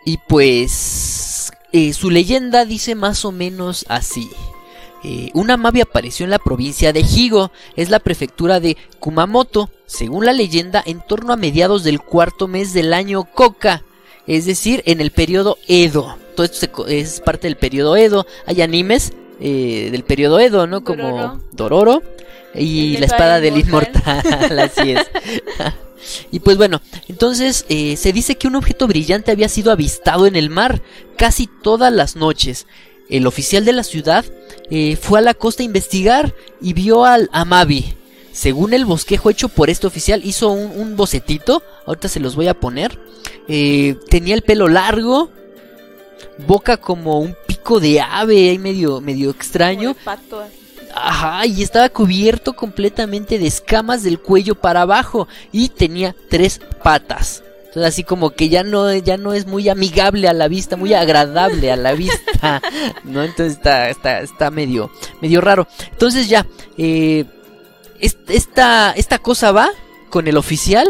[0.04, 4.30] y pues eh, su leyenda dice más o menos así.
[5.04, 10.26] Eh, una Amabi apareció en la provincia de Higo, es la prefectura de Kumamoto, según
[10.26, 13.84] la leyenda, en torno a mediados del cuarto mes del año Koka,
[14.28, 16.16] es decir, en el periodo Edo.
[16.36, 18.26] Todo esto es parte del periodo Edo.
[18.46, 20.84] Hay animes eh, del periodo Edo, ¿no?
[20.84, 21.40] Como Dororo.
[21.52, 22.02] Dororo
[22.54, 24.22] y la espada del Inmortal.
[24.24, 25.06] inmortal, así es.
[26.30, 30.36] Y pues bueno, entonces eh, se dice que un objeto brillante había sido avistado en
[30.36, 30.80] el mar
[31.16, 32.66] casi todas las noches.
[33.10, 34.24] El oficial de la ciudad
[34.70, 37.94] eh, fue a la costa a investigar y vio al Amabi.
[38.38, 41.60] Según el bosquejo hecho por este oficial, hizo un, un bocetito.
[41.86, 42.96] Ahorita se los voy a poner.
[43.48, 45.32] Eh, tenía el pelo largo,
[46.46, 49.96] boca como un pico de ave, ahí medio, medio extraño.
[50.04, 50.44] Pato.
[50.94, 57.42] Ajá, y estaba cubierto completamente de escamas del cuello para abajo y tenía tres patas.
[57.66, 60.94] Entonces así como que ya no, ya no es muy amigable a la vista, muy
[60.94, 62.62] agradable a la vista,
[63.02, 63.24] ¿no?
[63.24, 65.66] Entonces está, está, está medio, medio raro.
[65.90, 66.46] Entonces ya,
[66.76, 67.24] eh,
[68.00, 69.70] esta, esta cosa va
[70.10, 70.88] con el oficial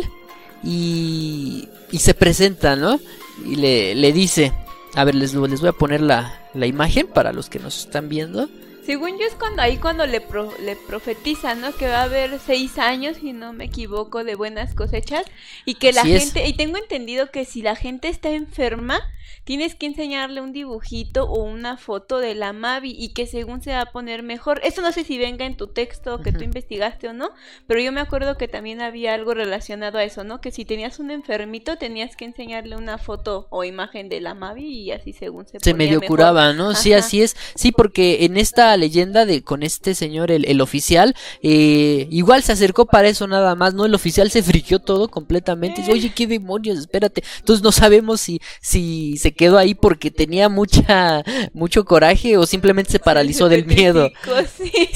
[0.62, 3.00] y, y se presenta, ¿no?
[3.44, 4.52] Y le, le dice,
[4.94, 8.08] a ver, les, les voy a poner la, la imagen para los que nos están
[8.08, 8.48] viendo.
[8.88, 11.74] Según yo es cuando ahí cuando le, pro- le profetiza, ¿no?
[11.76, 15.26] Que va a haber seis años, si no me equivoco, de buenas cosechas.
[15.66, 16.22] Y que la Así es.
[16.24, 18.98] gente, y tengo entendido que si la gente está enferma,
[19.44, 23.72] tienes que enseñarle un dibujito o una foto de la Mavi y que según se
[23.72, 24.60] va a poner mejor.
[24.64, 26.44] Esto no sé si venga en tu texto que tú Ujú.
[26.44, 27.30] investigaste o no,
[27.66, 30.40] pero yo me acuerdo que también había algo relacionado a eso, ¿no?
[30.40, 34.66] Que si tenías un enfermito tenías que enseñarle una foto o imagen de la Mavi
[34.66, 36.06] y así según se se ponía medio mejor.
[36.06, 36.74] curaba, ¿no?
[36.74, 37.34] Sí, así es.
[37.54, 42.52] Sí, porque en esta leyenda de con este señor, el, el oficial, eh, igual se
[42.52, 43.84] acercó para eso nada más, ¿no?
[43.84, 45.82] El oficial se friqueó todo completamente.
[45.82, 47.22] Dice, Oye, qué demonios, espérate.
[47.38, 52.92] Entonces no sabemos si, si se quedó ahí porque tenía mucha, mucho coraje o simplemente
[52.92, 54.10] se paralizó del miedo.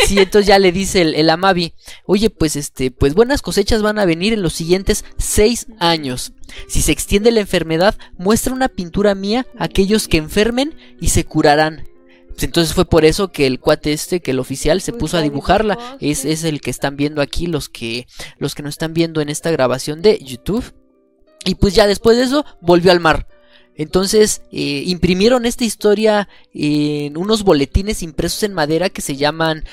[0.06, 0.18] Sí.
[0.18, 1.74] Entonces ya le dice el, el Amabi,
[2.06, 6.32] oye, pues este, pues buenas cosechas van a venir en los siguientes seis años.
[6.68, 11.24] Si se extiende la enfermedad, muestra una pintura mía a aquellos que enfermen y se
[11.24, 11.91] curarán.
[12.40, 15.24] Entonces fue por eso que el cuate este, que el oficial, se puso a la
[15.24, 15.96] dibujarla.
[16.00, 18.06] Es, es el que están viendo aquí, los que,
[18.38, 20.74] los que nos están viendo en esta grabación de YouTube.
[21.44, 23.26] Y pues ya después de eso, volvió al mar.
[23.74, 29.64] Entonces, eh, imprimieron esta historia en unos boletines impresos en madera que se llaman,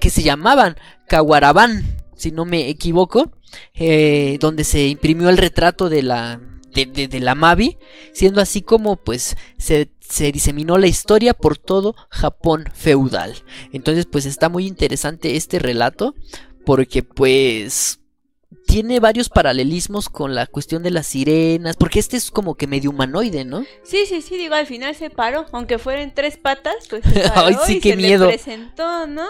[0.00, 0.76] que se llamaban
[1.08, 1.84] Caguarabán,
[2.16, 3.32] si no me equivoco,
[3.74, 6.40] eh, donde se imprimió el retrato de la,
[6.74, 7.78] de, de- de la Mavi,
[8.12, 13.34] siendo así como pues se, se diseminó la historia por todo Japón feudal.
[13.72, 16.14] Entonces, pues está muy interesante este relato,
[16.64, 18.00] porque pues
[18.66, 22.90] tiene varios paralelismos con la cuestión de las sirenas, porque este es como que medio
[22.90, 23.64] humanoide, ¿no?
[23.82, 27.20] Sí, sí, sí, digo, al final se paró, aunque fuera en tres patas, pues se
[27.30, 28.26] paró Ay, sí, y qué se miedo.
[28.26, 29.26] le presentó, ¿no?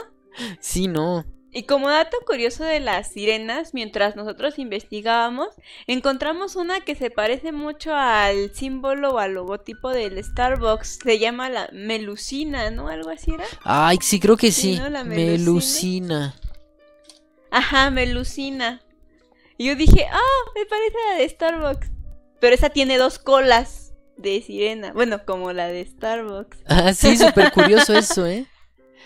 [0.61, 1.25] Sí, no.
[1.57, 5.49] Y como dato curioso de las sirenas, mientras nosotros investigábamos,
[5.87, 10.99] encontramos una que se parece mucho al símbolo o al logotipo del Starbucks.
[11.03, 12.89] Se llama la melusina, ¿no?
[12.89, 13.47] Algo así era.
[13.65, 14.79] Ay, sí, creo que Sí, sí.
[14.79, 14.91] ¿no?
[14.91, 16.35] La Melusina.
[17.51, 18.83] Ajá, melusina.
[19.57, 21.91] Y yo dije, ah, me parece a la de Starbucks.
[22.39, 24.93] Pero esa tiene dos colas de sirena.
[24.93, 26.59] Bueno, como la de Starbucks.
[26.67, 28.47] Ah, sí, súper curioso eso, ¿eh?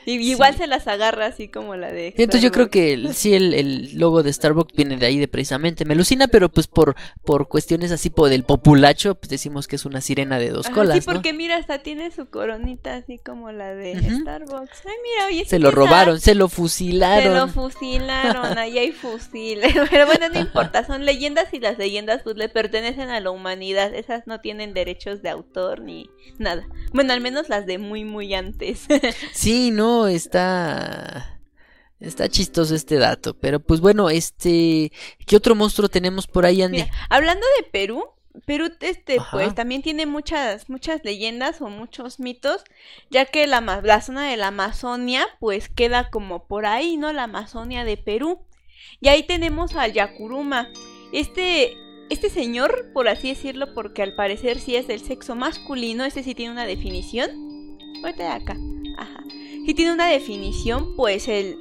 [0.06, 0.60] Y igual Sí.
[0.60, 2.08] se las agarra así como la de.
[2.16, 5.28] Entonces yo creo que el- sí, el, el logo de Starbucks viene de ahí de
[5.28, 9.84] precisamente Melusina, pero pues por, por cuestiones así por del populacho, pues decimos que es
[9.84, 11.12] una sirena de dos Ajá, colas, Sí, ¿no?
[11.14, 13.94] porque mira, hasta tiene su coronita así como la de.
[14.00, 14.82] Starbucks.
[14.86, 17.34] Ay, mira, oye, Se lo robaron, esa- se lo Se fusilaron.
[17.34, 19.74] lo fusilaron, ahí hay fusiles.
[19.90, 23.94] Pero bueno, no importa, son leyendas y las leyendas pues le pertenecen a la humanidad.
[23.94, 26.08] Esas no tienen derechos de autor ni
[26.38, 26.66] nada.
[26.92, 28.86] Bueno, al menos las de muy, muy antes.
[29.32, 31.40] Sí, no, está.
[31.98, 33.34] Está chistoso este dato.
[33.34, 34.92] Pero pues bueno, este.
[35.26, 36.78] ¿Qué otro monstruo tenemos por ahí, Andy?
[36.78, 38.04] Mira, hablando de Perú,
[38.46, 39.30] Perú este Ajá.
[39.32, 42.62] pues también tiene muchas muchas leyendas o muchos mitos,
[43.10, 47.12] ya que la, la zona de la Amazonia pues queda como por ahí, ¿no?
[47.12, 48.40] La Amazonia de Perú.
[49.00, 50.68] Y ahí tenemos al Yakuruma.
[51.12, 51.76] Este
[52.10, 56.34] este señor, por así decirlo, porque al parecer sí es del sexo masculino, este sí
[56.34, 57.78] tiene una definición.
[58.02, 58.56] Ahorita de acá.
[58.98, 59.24] Ajá.
[59.66, 61.58] Sí tiene una definición, pues el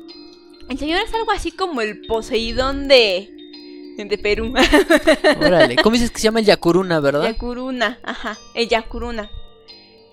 [0.69, 3.33] el señor es algo así como el Poseidón de
[3.97, 4.53] de Perú.
[5.41, 5.75] Órale.
[5.77, 7.23] ¿Cómo dices que se llama el Yakuruna, verdad?
[7.23, 9.29] Yakuruna, ajá, el Yakuruna.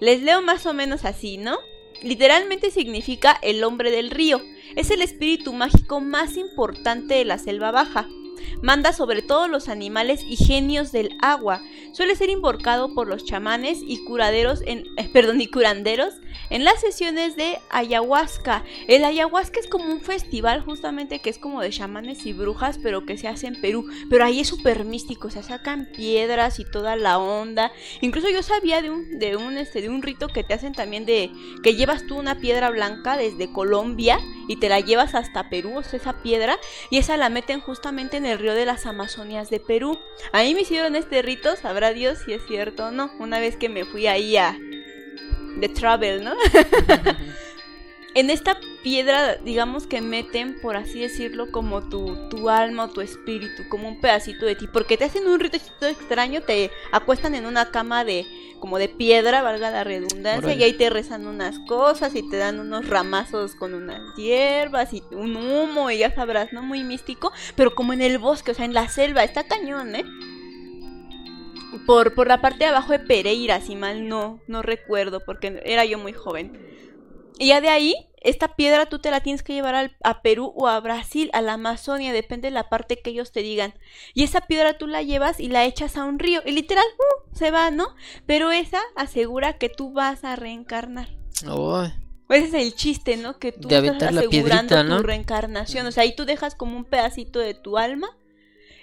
[0.00, 1.58] Les leo más o menos así, ¿no?
[2.02, 4.40] Literalmente significa el hombre del río.
[4.74, 8.08] Es el espíritu mágico más importante de la selva baja.
[8.62, 11.62] Manda sobre todos los animales y genios del agua.
[11.92, 16.14] Suele ser invocado por los chamanes y curaderos eh, perdón, y curanderos
[16.50, 18.64] en las sesiones de ayahuasca.
[18.88, 23.06] El ayahuasca es como un festival justamente que es como de chamanes y brujas, pero
[23.06, 23.86] que se hace en Perú.
[24.10, 27.72] Pero ahí es súper místico, o sea, sacan piedras y toda la onda.
[28.00, 31.06] Incluso yo sabía de un, de un, este, de un rito que te hacen también
[31.06, 31.30] de
[31.62, 35.82] que llevas tú una piedra blanca desde Colombia y te la llevas hasta Perú, o
[35.82, 36.58] sea, esa piedra,
[36.90, 39.98] y esa la meten justamente en el río de las Amazonias de Perú.
[40.32, 43.10] Ahí me hicieron este rito, sabrá Dios si es cierto o no.
[43.18, 44.58] Una vez que me fui ahí a
[45.56, 46.34] de travel, ¿no?
[48.16, 53.02] en esta piedra, digamos que meten, por así decirlo, como tu, tu alma o tu
[53.02, 57.44] espíritu, como un pedacito de ti, porque te hacen un rito extraño, te acuestan en
[57.44, 58.24] una cama de
[58.58, 62.58] como de piedra, valga la redundancia, y ahí te rezan unas cosas y te dan
[62.58, 66.62] unos ramazos con unas hierbas y un humo y ya sabrás, ¿no?
[66.62, 70.06] Muy místico, pero como en el bosque, o sea, en la selva, está cañón, ¿eh?
[71.84, 75.84] Por, por la parte de abajo de Pereira, si mal no, no recuerdo, porque era
[75.84, 76.64] yo muy joven.
[77.38, 80.52] Y ya de ahí, esta piedra tú te la tienes que llevar al- a Perú
[80.56, 83.74] o a Brasil, a la Amazonia, depende de la parte que ellos te digan.
[84.14, 86.40] Y esa piedra tú la llevas y la echas a un río.
[86.44, 87.36] Y literal, ¡uh!
[87.36, 87.88] se va, ¿no?
[88.26, 91.08] Pero esa asegura que tú vas a reencarnar.
[91.48, 91.84] Oh,
[92.30, 93.38] Ese es el chiste, ¿no?
[93.38, 94.96] Que tú De estás la asegurando piedrita, ¿no?
[94.96, 95.86] tu reencarnación.
[95.86, 98.08] O sea, ahí tú dejas como un pedacito de tu alma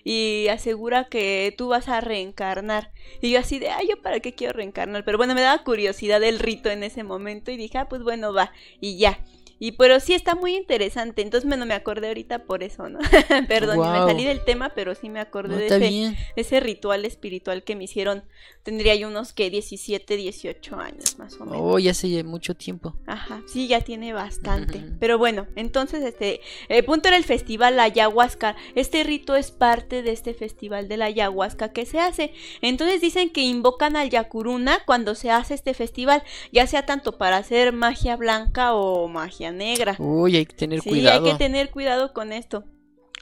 [0.04, 2.92] y asegura que tú vas a reencarnar.
[3.22, 5.06] Y yo así de, ay, ¿yo para qué quiero reencarnar?
[5.06, 8.34] Pero bueno, me daba curiosidad el rito en ese momento y dije, ah, pues bueno,
[8.34, 8.52] va.
[8.82, 9.20] Y ya.
[9.60, 11.22] Y pero sí está muy interesante.
[11.22, 13.00] Entonces, bueno, me acordé ahorita por eso, ¿no?
[13.48, 14.10] Perdón, me Guau.
[14.10, 16.16] salí del tema, pero sí me acordé no, de está ese, bien.
[16.36, 18.24] de ese ritual espiritual que me hicieron.
[18.64, 21.60] Tendría yo unos que 17, 18 años más o menos.
[21.62, 22.96] Oh, ya hace mucho tiempo.
[23.06, 24.82] Ajá, sí, ya tiene bastante.
[25.02, 28.56] Pero bueno, entonces, este, el punto era el festival ayahuasca.
[28.76, 32.32] Este rito es parte de este festival de la ayahuasca que se hace.
[32.62, 37.36] Entonces dicen que invocan al Yakuruna cuando se hace este festival, ya sea tanto para
[37.38, 39.98] hacer magia blanca o magia negra.
[40.00, 41.26] Uy, hay que tener Sí, cuidado.
[41.26, 42.64] hay que tener cuidado con esto.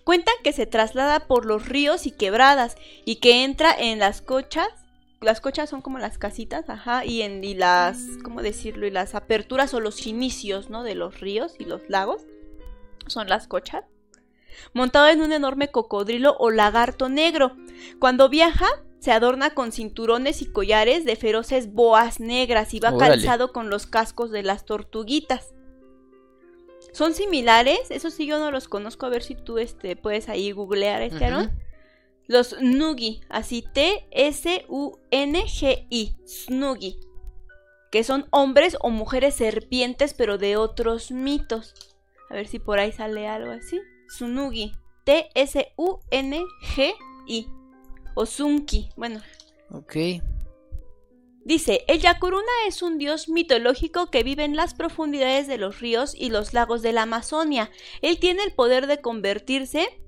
[0.03, 2.75] Cuentan que se traslada por los ríos y quebradas
[3.05, 4.67] y que entra en las cochas
[5.21, 8.87] las cochas son como las casitas, ajá, y en y las, ¿cómo decirlo?
[8.87, 10.83] Y las aperturas o los inicios, ¿no?
[10.83, 12.23] De los ríos y los lagos
[13.05, 13.85] son las cochas.
[14.73, 17.55] Montado en un enorme cocodrilo o lagarto negro.
[17.99, 18.67] Cuando viaja,
[18.99, 23.13] se adorna con cinturones y collares de feroces boas negras y va Órale.
[23.13, 25.53] calzado con los cascos de las tortuguitas.
[26.93, 30.51] Son similares, eso sí yo no los conozco, a ver si tú este, puedes ahí
[30.51, 31.25] googlear este.
[31.25, 31.51] Aaron.
[32.27, 34.05] Los Snugi, así T-S-U-N-G-I,
[36.25, 36.99] Snugi,
[37.91, 41.73] que son hombres o mujeres serpientes, pero de otros mitos.
[42.29, 43.79] A ver si por ahí sale algo así.
[44.07, 45.67] Sunugi, T-S-U-N-G-I,
[48.15, 49.19] o Sunki, bueno.
[49.69, 49.95] Ok.
[51.43, 56.13] Dice, el Yakuruna es un dios mitológico que vive en las profundidades de los ríos
[56.15, 57.71] y los lagos de la Amazonia.
[58.01, 60.01] Él tiene el poder de convertirse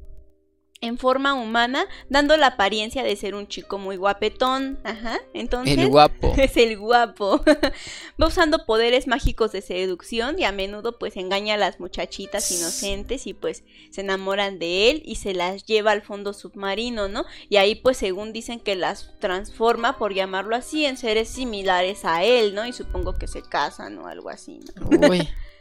[0.84, 4.77] en forma humana, dando la apariencia de ser un chico muy guapetón.
[4.84, 5.17] Ajá.
[5.34, 6.34] Entonces, El guapo.
[6.38, 7.41] es el guapo.
[8.21, 13.27] Va usando poderes mágicos de seducción y a menudo pues engaña a las muchachitas inocentes
[13.27, 17.23] y pues se enamoran de él y se las lleva al fondo submarino, ¿no?
[17.47, 22.25] Y ahí pues según dicen que las transforma, por llamarlo así, en seres similares a
[22.25, 22.65] él, ¿no?
[22.65, 25.07] Y supongo que se casan o algo así, ¿no?
[25.07, 25.29] Uy.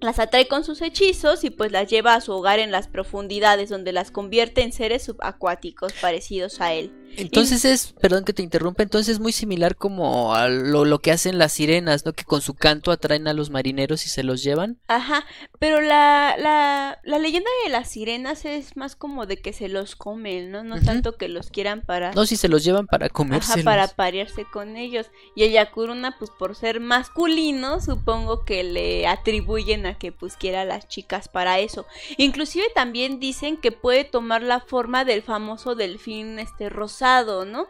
[0.00, 3.68] Las atrae con sus hechizos y pues las lleva a su hogar en las profundidades
[3.68, 6.90] donde las convierte en seres subacuáticos parecidos a él.
[7.16, 11.10] Entonces es, perdón que te interrumpa, entonces es muy similar como a lo, lo que
[11.12, 12.12] hacen las sirenas, ¿no?
[12.12, 14.78] Que con su canto atraen a los marineros y se los llevan.
[14.88, 15.24] Ajá,
[15.58, 19.96] pero la, la, la leyenda de las sirenas es más como de que se los
[19.96, 20.64] comen, ¿no?
[20.64, 22.12] No tanto que los quieran para...
[22.12, 23.64] No, si se los llevan para Ajá, comérselos.
[23.64, 25.06] para parearse con ellos.
[25.34, 30.62] Y el Yakuruna, pues por ser masculino, supongo que le atribuyen a que pues quiera
[30.62, 31.86] a las chicas para eso.
[32.16, 36.68] Inclusive también dicen que puede tomar la forma del famoso delfín este
[37.00, 37.66] rosado, ¿no?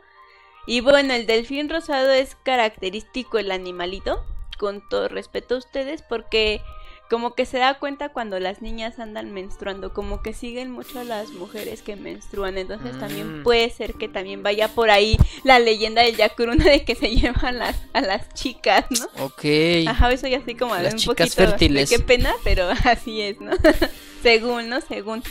[0.66, 4.24] Y bueno, el delfín rosado es característico el animalito,
[4.58, 6.60] con todo respeto a ustedes, porque
[7.08, 11.04] como que se da cuenta cuando las niñas andan menstruando, como que siguen mucho a
[11.04, 13.42] las mujeres que menstruan, entonces también Mm.
[13.42, 17.58] puede ser que también vaya por ahí la leyenda del Yakuruna de que se llevan
[17.58, 19.24] las, a las chicas, ¿no?
[19.24, 19.44] Ok.
[19.88, 21.90] Ajá, eso ya así como Las un chicas poquito fértiles.
[21.90, 23.52] de qué pena, pero así es, ¿no?
[24.22, 24.80] según, ¿no?
[24.82, 25.22] Según.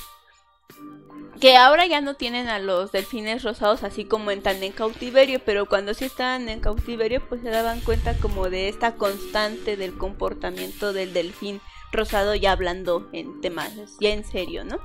[1.40, 5.40] Que ahora ya no tienen a los delfines rosados así como en tan en cautiverio,
[5.46, 9.98] pero cuando sí estaban en cautiverio, pues se daban cuenta como de esta constante del
[9.98, 11.62] comportamiento del delfín
[11.92, 14.80] rosado ya hablando en temas ya en serio, ¿no?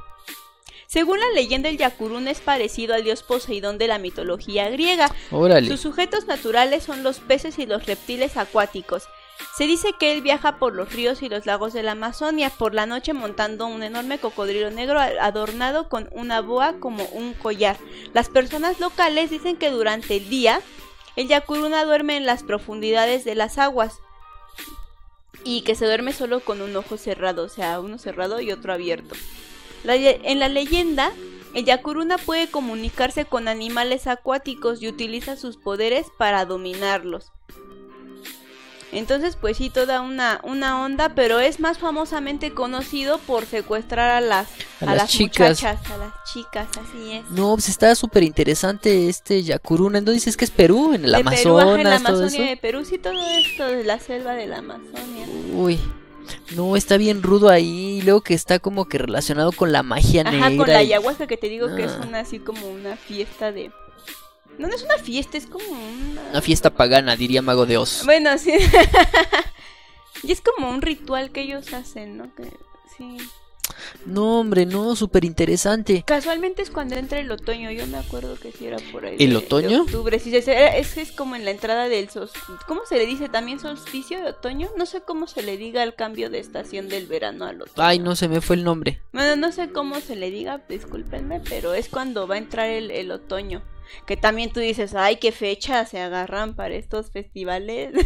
[0.87, 5.67] Según la leyenda, el Yakuruna es parecido al dios Poseidón de la mitología griega, Órale.
[5.67, 9.09] sus sujetos naturales son los peces y los reptiles acuáticos.
[9.57, 12.75] Se dice que él viaja por los ríos y los lagos de la Amazonia por
[12.75, 17.77] la noche montando un enorme cocodrilo negro adornado con una boa como un collar.
[18.13, 20.61] Las personas locales dicen que durante el día
[21.15, 24.01] el Yakuruna duerme en las profundidades de las aguas
[25.45, 28.73] y que se duerme solo con un ojo cerrado, o sea, uno cerrado y otro
[28.73, 29.15] abierto.
[29.85, 31.13] En la leyenda,
[31.55, 37.31] el Yakuruna puede comunicarse con animales acuáticos y utiliza sus poderes para dominarlos.
[38.95, 44.21] Entonces, pues sí, toda una, una onda, pero es más famosamente conocido por secuestrar a
[44.21, 44.47] las,
[44.81, 45.61] A a las las chicas.
[45.63, 47.31] muchachas, a las chicas, así es.
[47.31, 49.99] No, pues está súper interesante este Yakuruna.
[49.99, 52.27] Entonces dices que es Perú, en el de Perú, ajá, Amazonas, en la todo Amazonia
[52.45, 52.51] eso.
[52.51, 55.27] de Perú, sí, todo esto de la selva de la Amazonia.
[55.55, 55.79] Uy.
[56.57, 57.99] No, está bien rudo ahí.
[57.99, 60.47] Y luego que está como que relacionado con la magia negra.
[60.47, 62.05] Ajá, con la y- ayahuasca que te digo que es Ah.
[62.09, 63.71] una así como una fiesta de...
[64.59, 66.23] No, no es una fiesta, es como una...
[66.31, 68.05] Una fiesta pagana, diría Mago de Oz.
[68.05, 68.53] Bueno, sí.
[70.23, 72.35] y es como un ritual que ellos hacen, ¿no?
[72.35, 72.45] Que,
[72.97, 73.19] sí.
[74.07, 76.03] No, hombre, no, súper interesante.
[76.07, 79.17] Casualmente es cuando entra el otoño, yo me acuerdo que sí era por ahí.
[79.19, 79.69] ¿El de- otoño?
[79.69, 82.09] de octubre, sí, es, es, es como en la entrada del.
[82.67, 84.69] ¿Cómo se le dice también solsticio de otoño?
[84.77, 87.87] No sé cómo se le diga al cambio de estación del verano al otoño.
[87.87, 89.01] Ay, no se me fue el nombre.
[89.13, 92.91] Bueno, no sé cómo se le diga, discúlpenme, pero es cuando va a entrar el,
[92.91, 93.63] el otoño.
[94.07, 97.93] Que también tú dices, ay, qué fecha se agarran para estos festivales.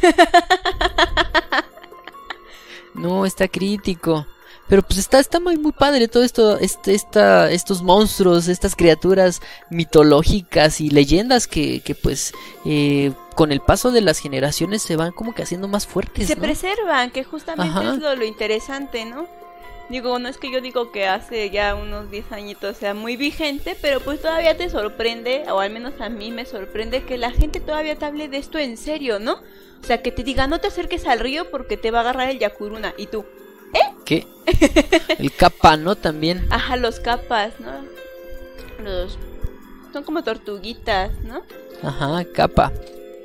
[2.95, 4.27] No, está crítico.
[4.69, 9.41] Pero pues está, está muy, muy padre todo esto, este, esta, estos monstruos, estas criaturas
[9.71, 12.33] mitológicas y leyendas que, que pues
[12.67, 16.27] eh, con el paso de las generaciones se van como que haciendo más fuertes.
[16.27, 16.43] se ¿no?
[16.43, 17.95] preservan, que justamente Ajá.
[17.95, 19.27] es lo, lo interesante, ¿no?
[19.89, 23.75] Digo, no es que yo digo que hace ya unos 10 añitos sea muy vigente,
[23.81, 27.61] pero pues todavía te sorprende, o al menos a mí me sorprende que la gente
[27.61, 29.41] todavía te hable de esto en serio, ¿no?
[29.83, 32.29] O sea, que te diga, no te acerques al río porque te va a agarrar
[32.29, 32.93] el Yakuruna.
[32.99, 33.25] Y tú,
[34.05, 34.27] ¿Qué?
[35.19, 35.95] El capa, ¿no?
[35.97, 36.47] También.
[36.51, 37.73] ajá, los capas, ¿no?
[38.83, 39.19] Los...
[39.93, 41.43] Son como tortuguitas, ¿no?
[41.83, 42.73] Ajá, capa.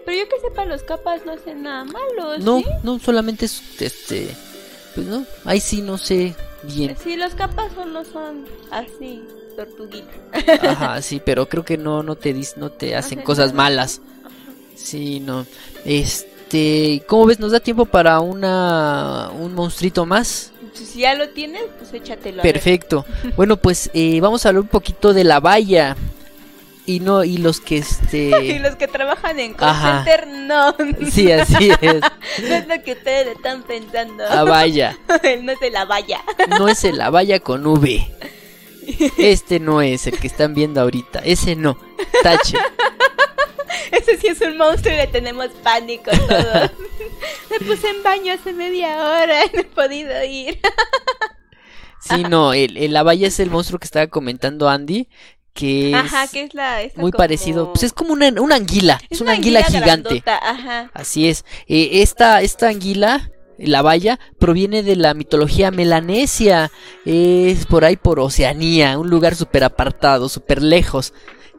[0.05, 2.65] Pero yo que sepa, los capas no hacen nada malo, No, ¿sí?
[2.83, 4.35] no, solamente es este.
[4.95, 6.95] Pues no, ahí sí no sé bien.
[7.01, 9.23] Sí, los capas solo son así,
[9.55, 10.13] tortuguitas.
[10.63, 13.63] Ajá, sí, pero creo que no, no te dis, no te hacen cosas nada.
[13.69, 14.01] malas.
[14.75, 15.45] Sí, no.
[15.85, 16.29] Este,
[17.07, 17.39] ¿cómo ves?
[17.39, 20.51] ¿Nos da tiempo para una un monstruito más?
[20.73, 22.41] Si ya lo tienes, pues échatelo.
[22.41, 23.05] Perfecto.
[23.35, 25.95] Bueno, pues eh, vamos a hablar un poquito de la valla
[26.85, 28.59] y no y los que Y este.
[28.59, 30.03] los que trabajan en call Ajá.
[30.03, 30.75] center, no.
[31.11, 32.01] Sí, así es.
[32.01, 34.23] No es lo que ustedes están pensando.
[34.23, 34.97] La valla.
[35.41, 36.21] no es de la valla.
[36.59, 38.07] No es el la valla con V.
[39.17, 41.19] Este no es el que están viendo ahorita.
[41.19, 41.77] Ese no.
[42.21, 42.57] Tache.
[43.91, 46.71] Ese sí es un monstruo y le tenemos pánico todos.
[47.49, 50.59] Me puse en baño hace media hora y no he podido ir.
[51.99, 55.07] Sí, no, el, el- la valla es el monstruo que estaba comentando Andy,
[55.53, 56.79] que es Ajá, que es la.
[56.97, 60.91] muy como- parecido, pues es como una, una anguila, es, una, anguila, gigante, Ajá.
[60.93, 61.45] así es.
[61.67, 66.71] Eh, esta, esta anguila, la valla, proviene de la mitología melanesia,
[67.05, 71.13] es por ahí por Oceanía, un lugar súper apartado, súper lejos.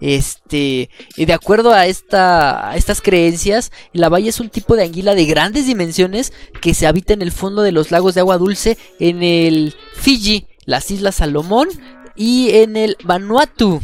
[0.07, 5.14] Este, de acuerdo a, esta, a estas creencias, la valla es un tipo de anguila
[5.14, 8.76] de grandes dimensiones que se habita en el fondo de los lagos de agua dulce
[9.00, 11.68] en el Fiji, las Islas Salomón
[12.16, 13.80] y en el Vanuatu.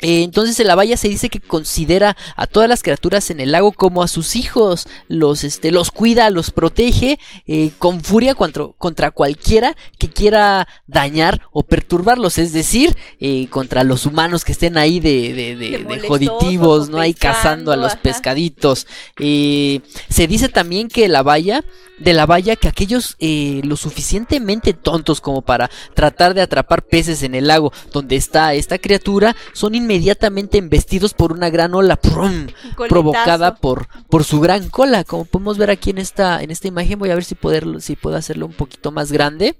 [0.00, 3.52] Eh, entonces en la valla se dice que considera a todas las criaturas en el
[3.52, 8.66] lago como a sus hijos, los, este, los cuida, los protege eh, con furia contra,
[8.78, 14.78] contra cualquiera que quiera dañar o perturbarlos, es decir, eh, contra los humanos que estén
[14.78, 16.98] ahí de, de, de- De joditivos, ¿no?
[16.98, 18.02] Ahí cazando a los ajá.
[18.02, 18.86] pescaditos.
[19.20, 21.62] Eh, se dice también que la valla,
[21.98, 27.22] de la valla, que aquellos eh, lo suficientemente tontos como para tratar de atrapar peces
[27.22, 32.26] en el lago donde está esta criatura, son inmediatamente embestidos por una gran ola ¡prum!
[32.26, 32.88] Un coletazo.
[32.88, 35.04] provocada por, por su gran cola.
[35.04, 37.96] Como podemos ver aquí en esta, en esta imagen, voy a ver si, poderlo, si
[37.96, 39.56] puedo hacerlo un poquito más grande.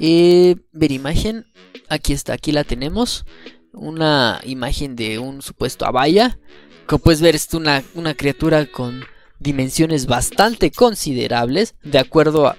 [0.00, 1.46] Eh, ver imagen,
[1.88, 3.24] aquí está, aquí la tenemos.
[3.72, 6.38] Una imagen de un supuesto abaya.
[6.86, 9.04] Como puedes ver, es una, una criatura con
[9.38, 12.56] dimensiones bastante considerables, de acuerdo a,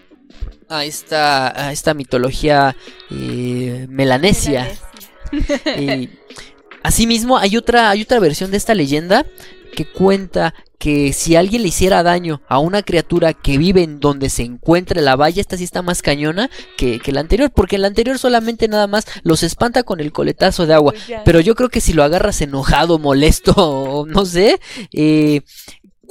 [0.70, 2.76] a esta, a esta mitología
[3.12, 4.70] eh, melanesia.
[5.80, 6.10] Y
[6.84, 9.26] asimismo, hay otra, hay otra versión de esta leyenda
[9.76, 10.54] que cuenta
[10.84, 15.02] que si alguien le hiciera daño a una criatura que vive en donde se encuentra
[15.02, 18.68] la valla, esta sí está más cañona que, que la anterior, porque la anterior solamente
[18.68, 20.92] nada más los espanta con el coletazo de agua.
[20.92, 21.22] Pues.
[21.24, 24.60] Pero yo creo que si lo agarras enojado, molesto, no sé,
[24.92, 25.42] eh,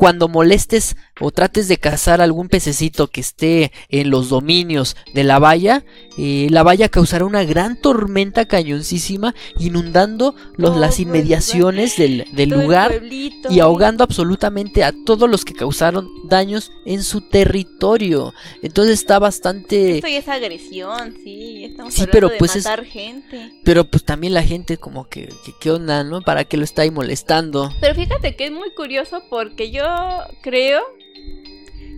[0.02, 5.38] cuando molestes o trates de cazar algún pececito que esté en los dominios de la
[5.38, 5.84] valla,
[6.18, 13.00] eh, la valla causará una gran tormenta cañoncísima, inundando los, las inmediaciones del, del lugar
[13.48, 18.34] y ahogando absolutamente a todos los que causaron daños en su territorio.
[18.60, 19.98] Entonces está bastante...
[19.98, 21.66] Esto ya es agresión, sí.
[21.66, 23.52] Estamos Sí, pero de pues es- matar gente.
[23.64, 26.22] Pero pues también la gente como que, que ¿qué onda, no?
[26.22, 27.72] ¿Para qué lo está ahí molestando?
[27.80, 29.91] Pero fíjate que es muy curioso porque yo
[30.40, 30.82] creo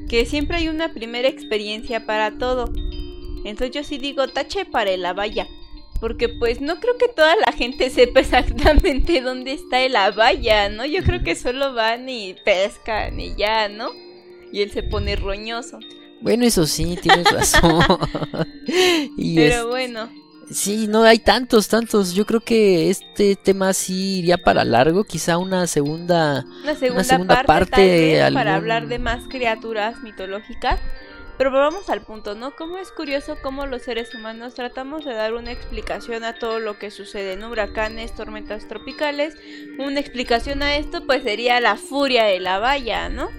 [0.09, 2.72] que siempre hay una primera experiencia para todo.
[3.45, 5.47] Entonces yo sí digo tache para la valla.
[6.01, 10.84] Porque pues no creo que toda la gente sepa exactamente dónde está la valla, ¿no?
[10.84, 13.90] Yo creo que solo van y pescan y ya, ¿no?
[14.53, 15.78] Y él se pone roñoso.
[16.20, 17.82] Bueno, eso sí, tienes razón.
[19.16, 20.09] y Pero es- bueno,
[20.51, 22.14] sí, no hay tantos, tantos.
[22.14, 26.45] Yo creo que este tema sí iría para largo, quizá una segunda.
[26.62, 30.80] una segunda, segunda parte, parte, tal vez, algún- para hablar de más criaturas mitológicas.
[31.36, 32.55] Pero volvamos al punto, ¿no?
[32.55, 36.78] Cómo es curioso cómo los seres humanos tratamos de dar una explicación a todo lo
[36.78, 39.34] que sucede en huracanes, tormentas tropicales.
[39.80, 43.30] Una explicación a esto pues sería la furia de la valla, ¿no?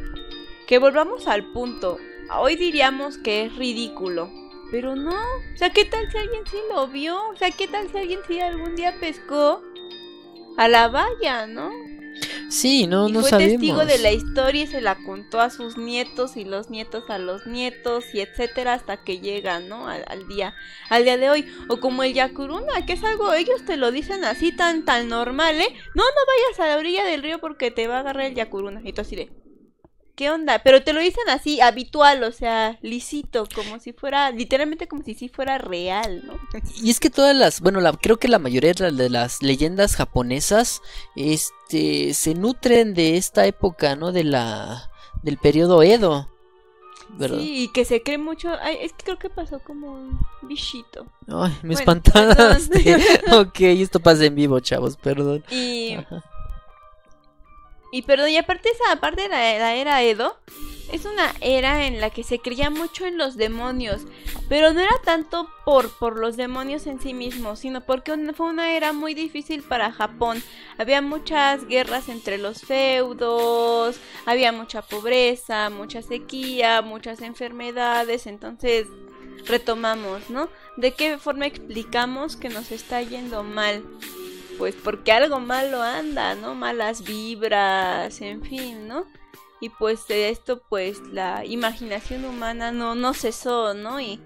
[0.68, 1.98] Que volvamos al punto.
[2.38, 4.30] Hoy diríamos que es ridículo.
[4.76, 5.16] Pero no.
[5.16, 7.30] O sea, ¿qué tal si alguien sí lo vio?
[7.30, 9.64] O sea, ¿qué tal si alguien sí algún día pescó
[10.58, 11.72] a la valla, ¿no?
[12.50, 13.54] Sí, no, y no fue sabemos.
[13.54, 17.20] testigo de la historia y se la contó a sus nietos y los nietos a
[17.20, 19.88] los nietos y etcétera hasta que llegan, ¿no?
[19.88, 20.54] Al, al día,
[20.90, 21.48] al día de hoy.
[21.70, 25.56] O como el Yakuruna, que es algo, ellos te lo dicen así tan, tan normal,
[25.56, 25.74] ¿eh?
[25.94, 28.82] No, no vayas a la orilla del río porque te va a agarrar el Yakuruna.
[28.84, 29.30] Y tú así de,
[30.16, 30.60] ¿qué onda?
[30.64, 35.14] Pero te lo dicen así, habitual, o sea, lisito, como si fuera, literalmente como si
[35.14, 36.34] sí fuera real, ¿no?
[36.82, 39.42] Y es que todas las, bueno, la, creo que la mayoría de las- de las
[39.44, 40.82] leyendas japonesas,
[41.16, 44.12] este, se nutren de esta época, ¿no?
[44.12, 44.90] De la,
[45.22, 46.30] del periodo Edo.
[47.18, 47.38] ¿verdad?
[47.38, 48.50] Sí, y que se cree mucho.
[48.62, 51.06] Ay, es que creo que pasó como un bichito.
[51.28, 52.98] Ay, me Bueno, espantaste.
[53.32, 55.44] ok, esto pasa en vivo, chavos, perdón.
[55.50, 56.24] Y, Ajá.
[57.96, 60.38] Y perdón, y aparte esa parte de la, era Edo,
[60.92, 64.02] es una era en la que se creía mucho en los demonios,
[64.50, 68.76] pero no era tanto por, por los demonios en sí mismos, sino porque fue una
[68.76, 70.44] era muy difícil para Japón.
[70.78, 78.88] Había muchas guerras entre los feudos, había mucha pobreza, mucha sequía, muchas enfermedades, entonces
[79.46, 80.50] retomamos, ¿no?
[80.76, 83.86] ¿De qué forma explicamos que nos está yendo mal?
[84.58, 86.56] Pues porque algo malo anda, ¿no?
[86.56, 89.06] Malas vibras, en fin, ¿no?
[89.62, 94.00] Y pues de esto pues la imaginación humana no, no cesó, ¿no?
[94.00, 94.20] Y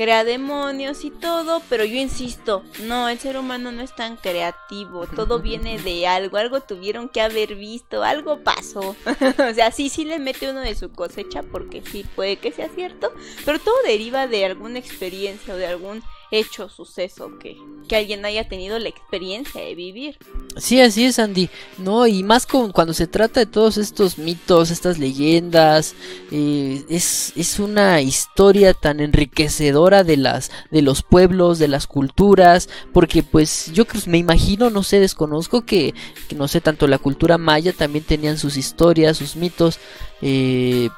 [0.00, 5.06] crea demonios y todo, pero yo insisto, no, el ser humano no es tan creativo,
[5.06, 8.80] todo viene de algo, algo tuvieron que haber visto, algo pasó.
[9.50, 12.68] o sea, sí, sí le mete uno de su cosecha porque sí puede que sea
[12.70, 13.12] cierto,
[13.44, 17.56] pero todo deriva de alguna experiencia o de algún hecho, suceso que,
[17.88, 20.18] que alguien haya tenido la experiencia de vivir.
[20.56, 21.50] Sí, así es, Andy.
[21.78, 25.94] No, y más con, cuando se trata de todos estos mitos, estas leyendas,
[26.30, 32.68] eh, es, es una historia tan enriquecedora de las, de los pueblos, de las culturas,
[32.92, 35.94] porque pues yo me imagino, no sé, desconozco que,
[36.28, 39.78] que no sé, tanto la cultura maya también tenían sus historias, sus mitos,
[40.22, 40.90] eh,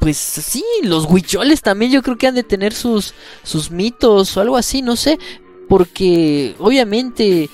[0.00, 4.40] pues sí, los huicholes también yo creo que han de tener sus, sus mitos o
[4.40, 5.18] algo así, no sé,
[5.68, 7.50] porque obviamente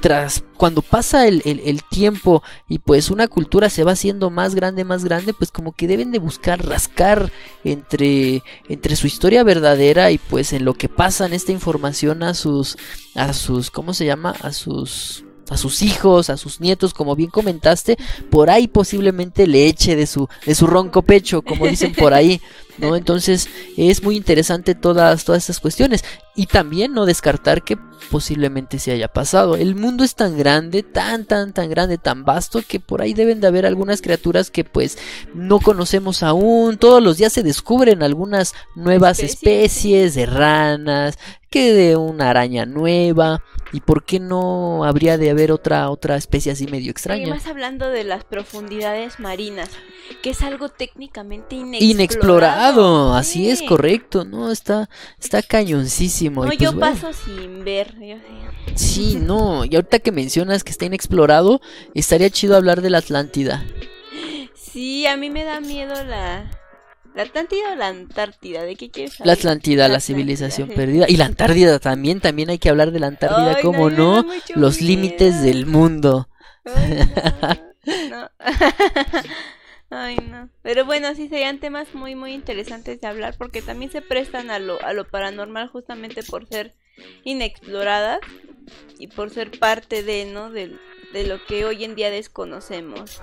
[0.00, 4.84] tras cuando pasa el, el- tiempo y pues una cultura se va haciendo más grande,
[4.84, 7.32] más grande, pues como que deben de buscar rascar
[7.64, 12.76] entre, entre su historia verdadera y pues en lo que pasan esta información a sus,
[13.16, 14.30] a sus, ¿cómo se llama?
[14.42, 17.96] A sus a sus hijos, a sus nietos, como bien comentaste,
[18.30, 22.40] por ahí posiblemente le eche de su, de su ronco pecho, como dicen por ahí,
[22.88, 22.96] ¿no?
[22.96, 26.04] Entonces es muy interesante todas, todas estas cuestiones.
[26.34, 27.76] Y también no descartar que
[28.10, 29.56] posiblemente se haya pasado.
[29.56, 33.40] El mundo es tan grande, tan, tan, tan grande, tan vasto, que por ahí deben
[33.40, 34.98] de haber algunas criaturas que pues
[35.34, 36.78] no conocemos aún.
[36.78, 39.64] Todos los días se descubren algunas nuevas Especies.
[39.64, 41.18] especies de ranas,
[41.50, 43.42] que de una araña nueva.
[43.72, 47.24] ¿Y por qué no habría de haber otra, otra especie así medio extraña?
[47.24, 49.68] Además hablando de las profundidades marinas,
[50.22, 51.54] que es algo técnicamente
[53.14, 54.88] así es correcto, no, está,
[55.20, 56.44] está cañoncísimo.
[56.44, 56.94] No, y pues, yo bueno.
[56.94, 57.94] paso sin ver.
[58.74, 59.16] sí.
[59.28, 61.60] No, y ahorita que mencionas que está inexplorado,
[61.94, 63.64] estaría chido hablar de la Atlántida.
[64.54, 66.50] Sí, a mí me da miedo la...
[67.14, 68.62] ¿La Atlántida o la Antártida?
[68.62, 69.32] ¿De qué quieres La?
[69.32, 71.06] Atlántida, la, civilización perdida.
[71.08, 74.80] Y la Antártida también, también hay que hablar de la Antártida, Ay, como no, los
[74.80, 76.28] límites del mundo.
[76.64, 77.08] Ay,
[78.08, 78.30] no, no.
[79.90, 80.50] Ay, no.
[80.62, 84.58] Pero bueno, sí serían temas muy, muy interesantes de hablar porque también se prestan a
[84.58, 86.74] lo, a lo paranormal justamente por ser
[87.24, 88.18] inexploradas
[88.98, 90.50] y por ser parte de, ¿no?
[90.50, 90.76] De,
[91.14, 93.22] de lo que hoy en día desconocemos.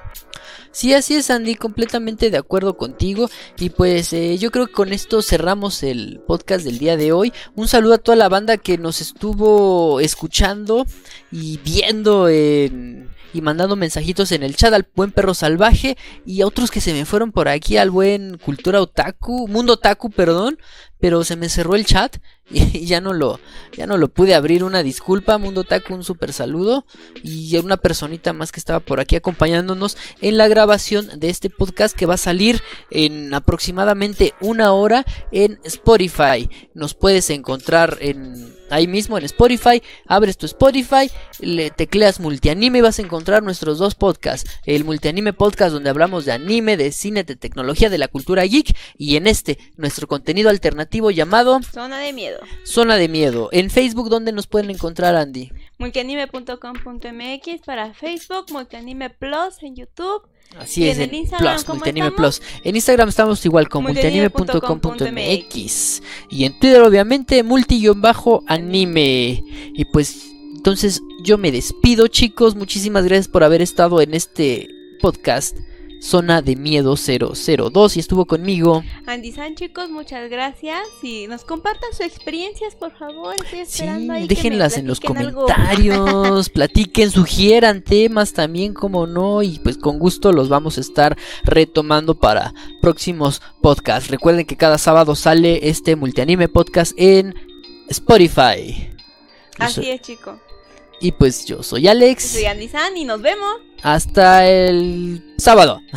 [0.72, 3.30] Sí, así es, Andy, completamente de acuerdo contigo.
[3.60, 7.32] Y pues eh, yo creo que con esto cerramos el podcast del día de hoy.
[7.56, 10.86] Un saludo a toda la banda que nos estuvo escuchando
[11.32, 16.48] y viendo en- y mandando mensajitos en el chat al buen perro salvaje y a
[16.48, 20.58] otros que se me fueron por aquí al buen cultura otaku, mundo otaku, perdón,
[21.00, 22.18] pero se me cerró el chat
[22.50, 23.40] y ya no lo
[23.76, 26.86] ya no lo pude abrir, una disculpa, mundo otaku, un super saludo
[27.24, 31.96] y una personita más que estaba por aquí acompañándonos en la grabación de este podcast
[31.96, 36.50] que va a salir en aproximadamente una hora en Spotify.
[36.74, 39.82] Nos puedes encontrar en ahí mismo en Spotify.
[40.06, 44.50] Abres tu Spotify, le tecleas multianime y vas a encontrar nuestros dos podcasts.
[44.66, 48.76] El multianime podcast donde hablamos de anime, de cine, de tecnología, de la cultura geek
[48.98, 52.40] y en este nuestro contenido alternativo llamado Zona de miedo.
[52.64, 53.50] Zona de Miedo.
[53.52, 55.52] En Facebook donde nos pueden encontrar Andy.
[55.78, 60.24] Multianime.com.mx para Facebook, Multianime Plus en YouTube.
[60.58, 62.40] Así ¿Y es, en Instagram Plus, Multianime estamos?
[62.40, 62.48] Plus.
[62.64, 66.02] En Instagram estamos igual con multianime.com.mx.
[66.30, 69.44] Y en Twitter, obviamente, multi-anime.
[69.74, 72.56] Y pues, entonces yo me despido, chicos.
[72.56, 74.70] Muchísimas gracias por haber estado en este
[75.02, 75.58] podcast.
[76.06, 78.84] Zona de Miedo 002 y estuvo conmigo.
[79.08, 80.80] Andy San, chicos, muchas gracias.
[81.02, 83.34] Y nos compartan sus experiencias, por favor.
[83.44, 85.46] Estoy Sí, esperando ahí que me déjenlas en los algo.
[85.48, 91.18] comentarios, platiquen, sugieran temas también, como no, y pues con gusto los vamos a estar
[91.44, 94.10] retomando para próximos podcasts.
[94.10, 97.34] Recuerden que cada sábado sale este multianime podcast en
[97.90, 98.92] Spotify.
[99.58, 100.38] Así es, chicos.
[101.00, 102.24] Y pues yo soy Yo Alex.
[102.24, 103.56] soy Andy San y nos vemos.
[103.84, 105.80] Hasta el sábado.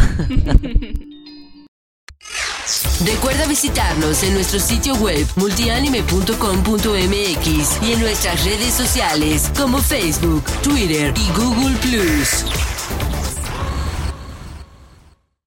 [3.05, 11.15] Recuerda visitarnos en nuestro sitio web multianime.com.mx y en nuestras redes sociales como Facebook, Twitter
[11.17, 12.45] y Google Plus.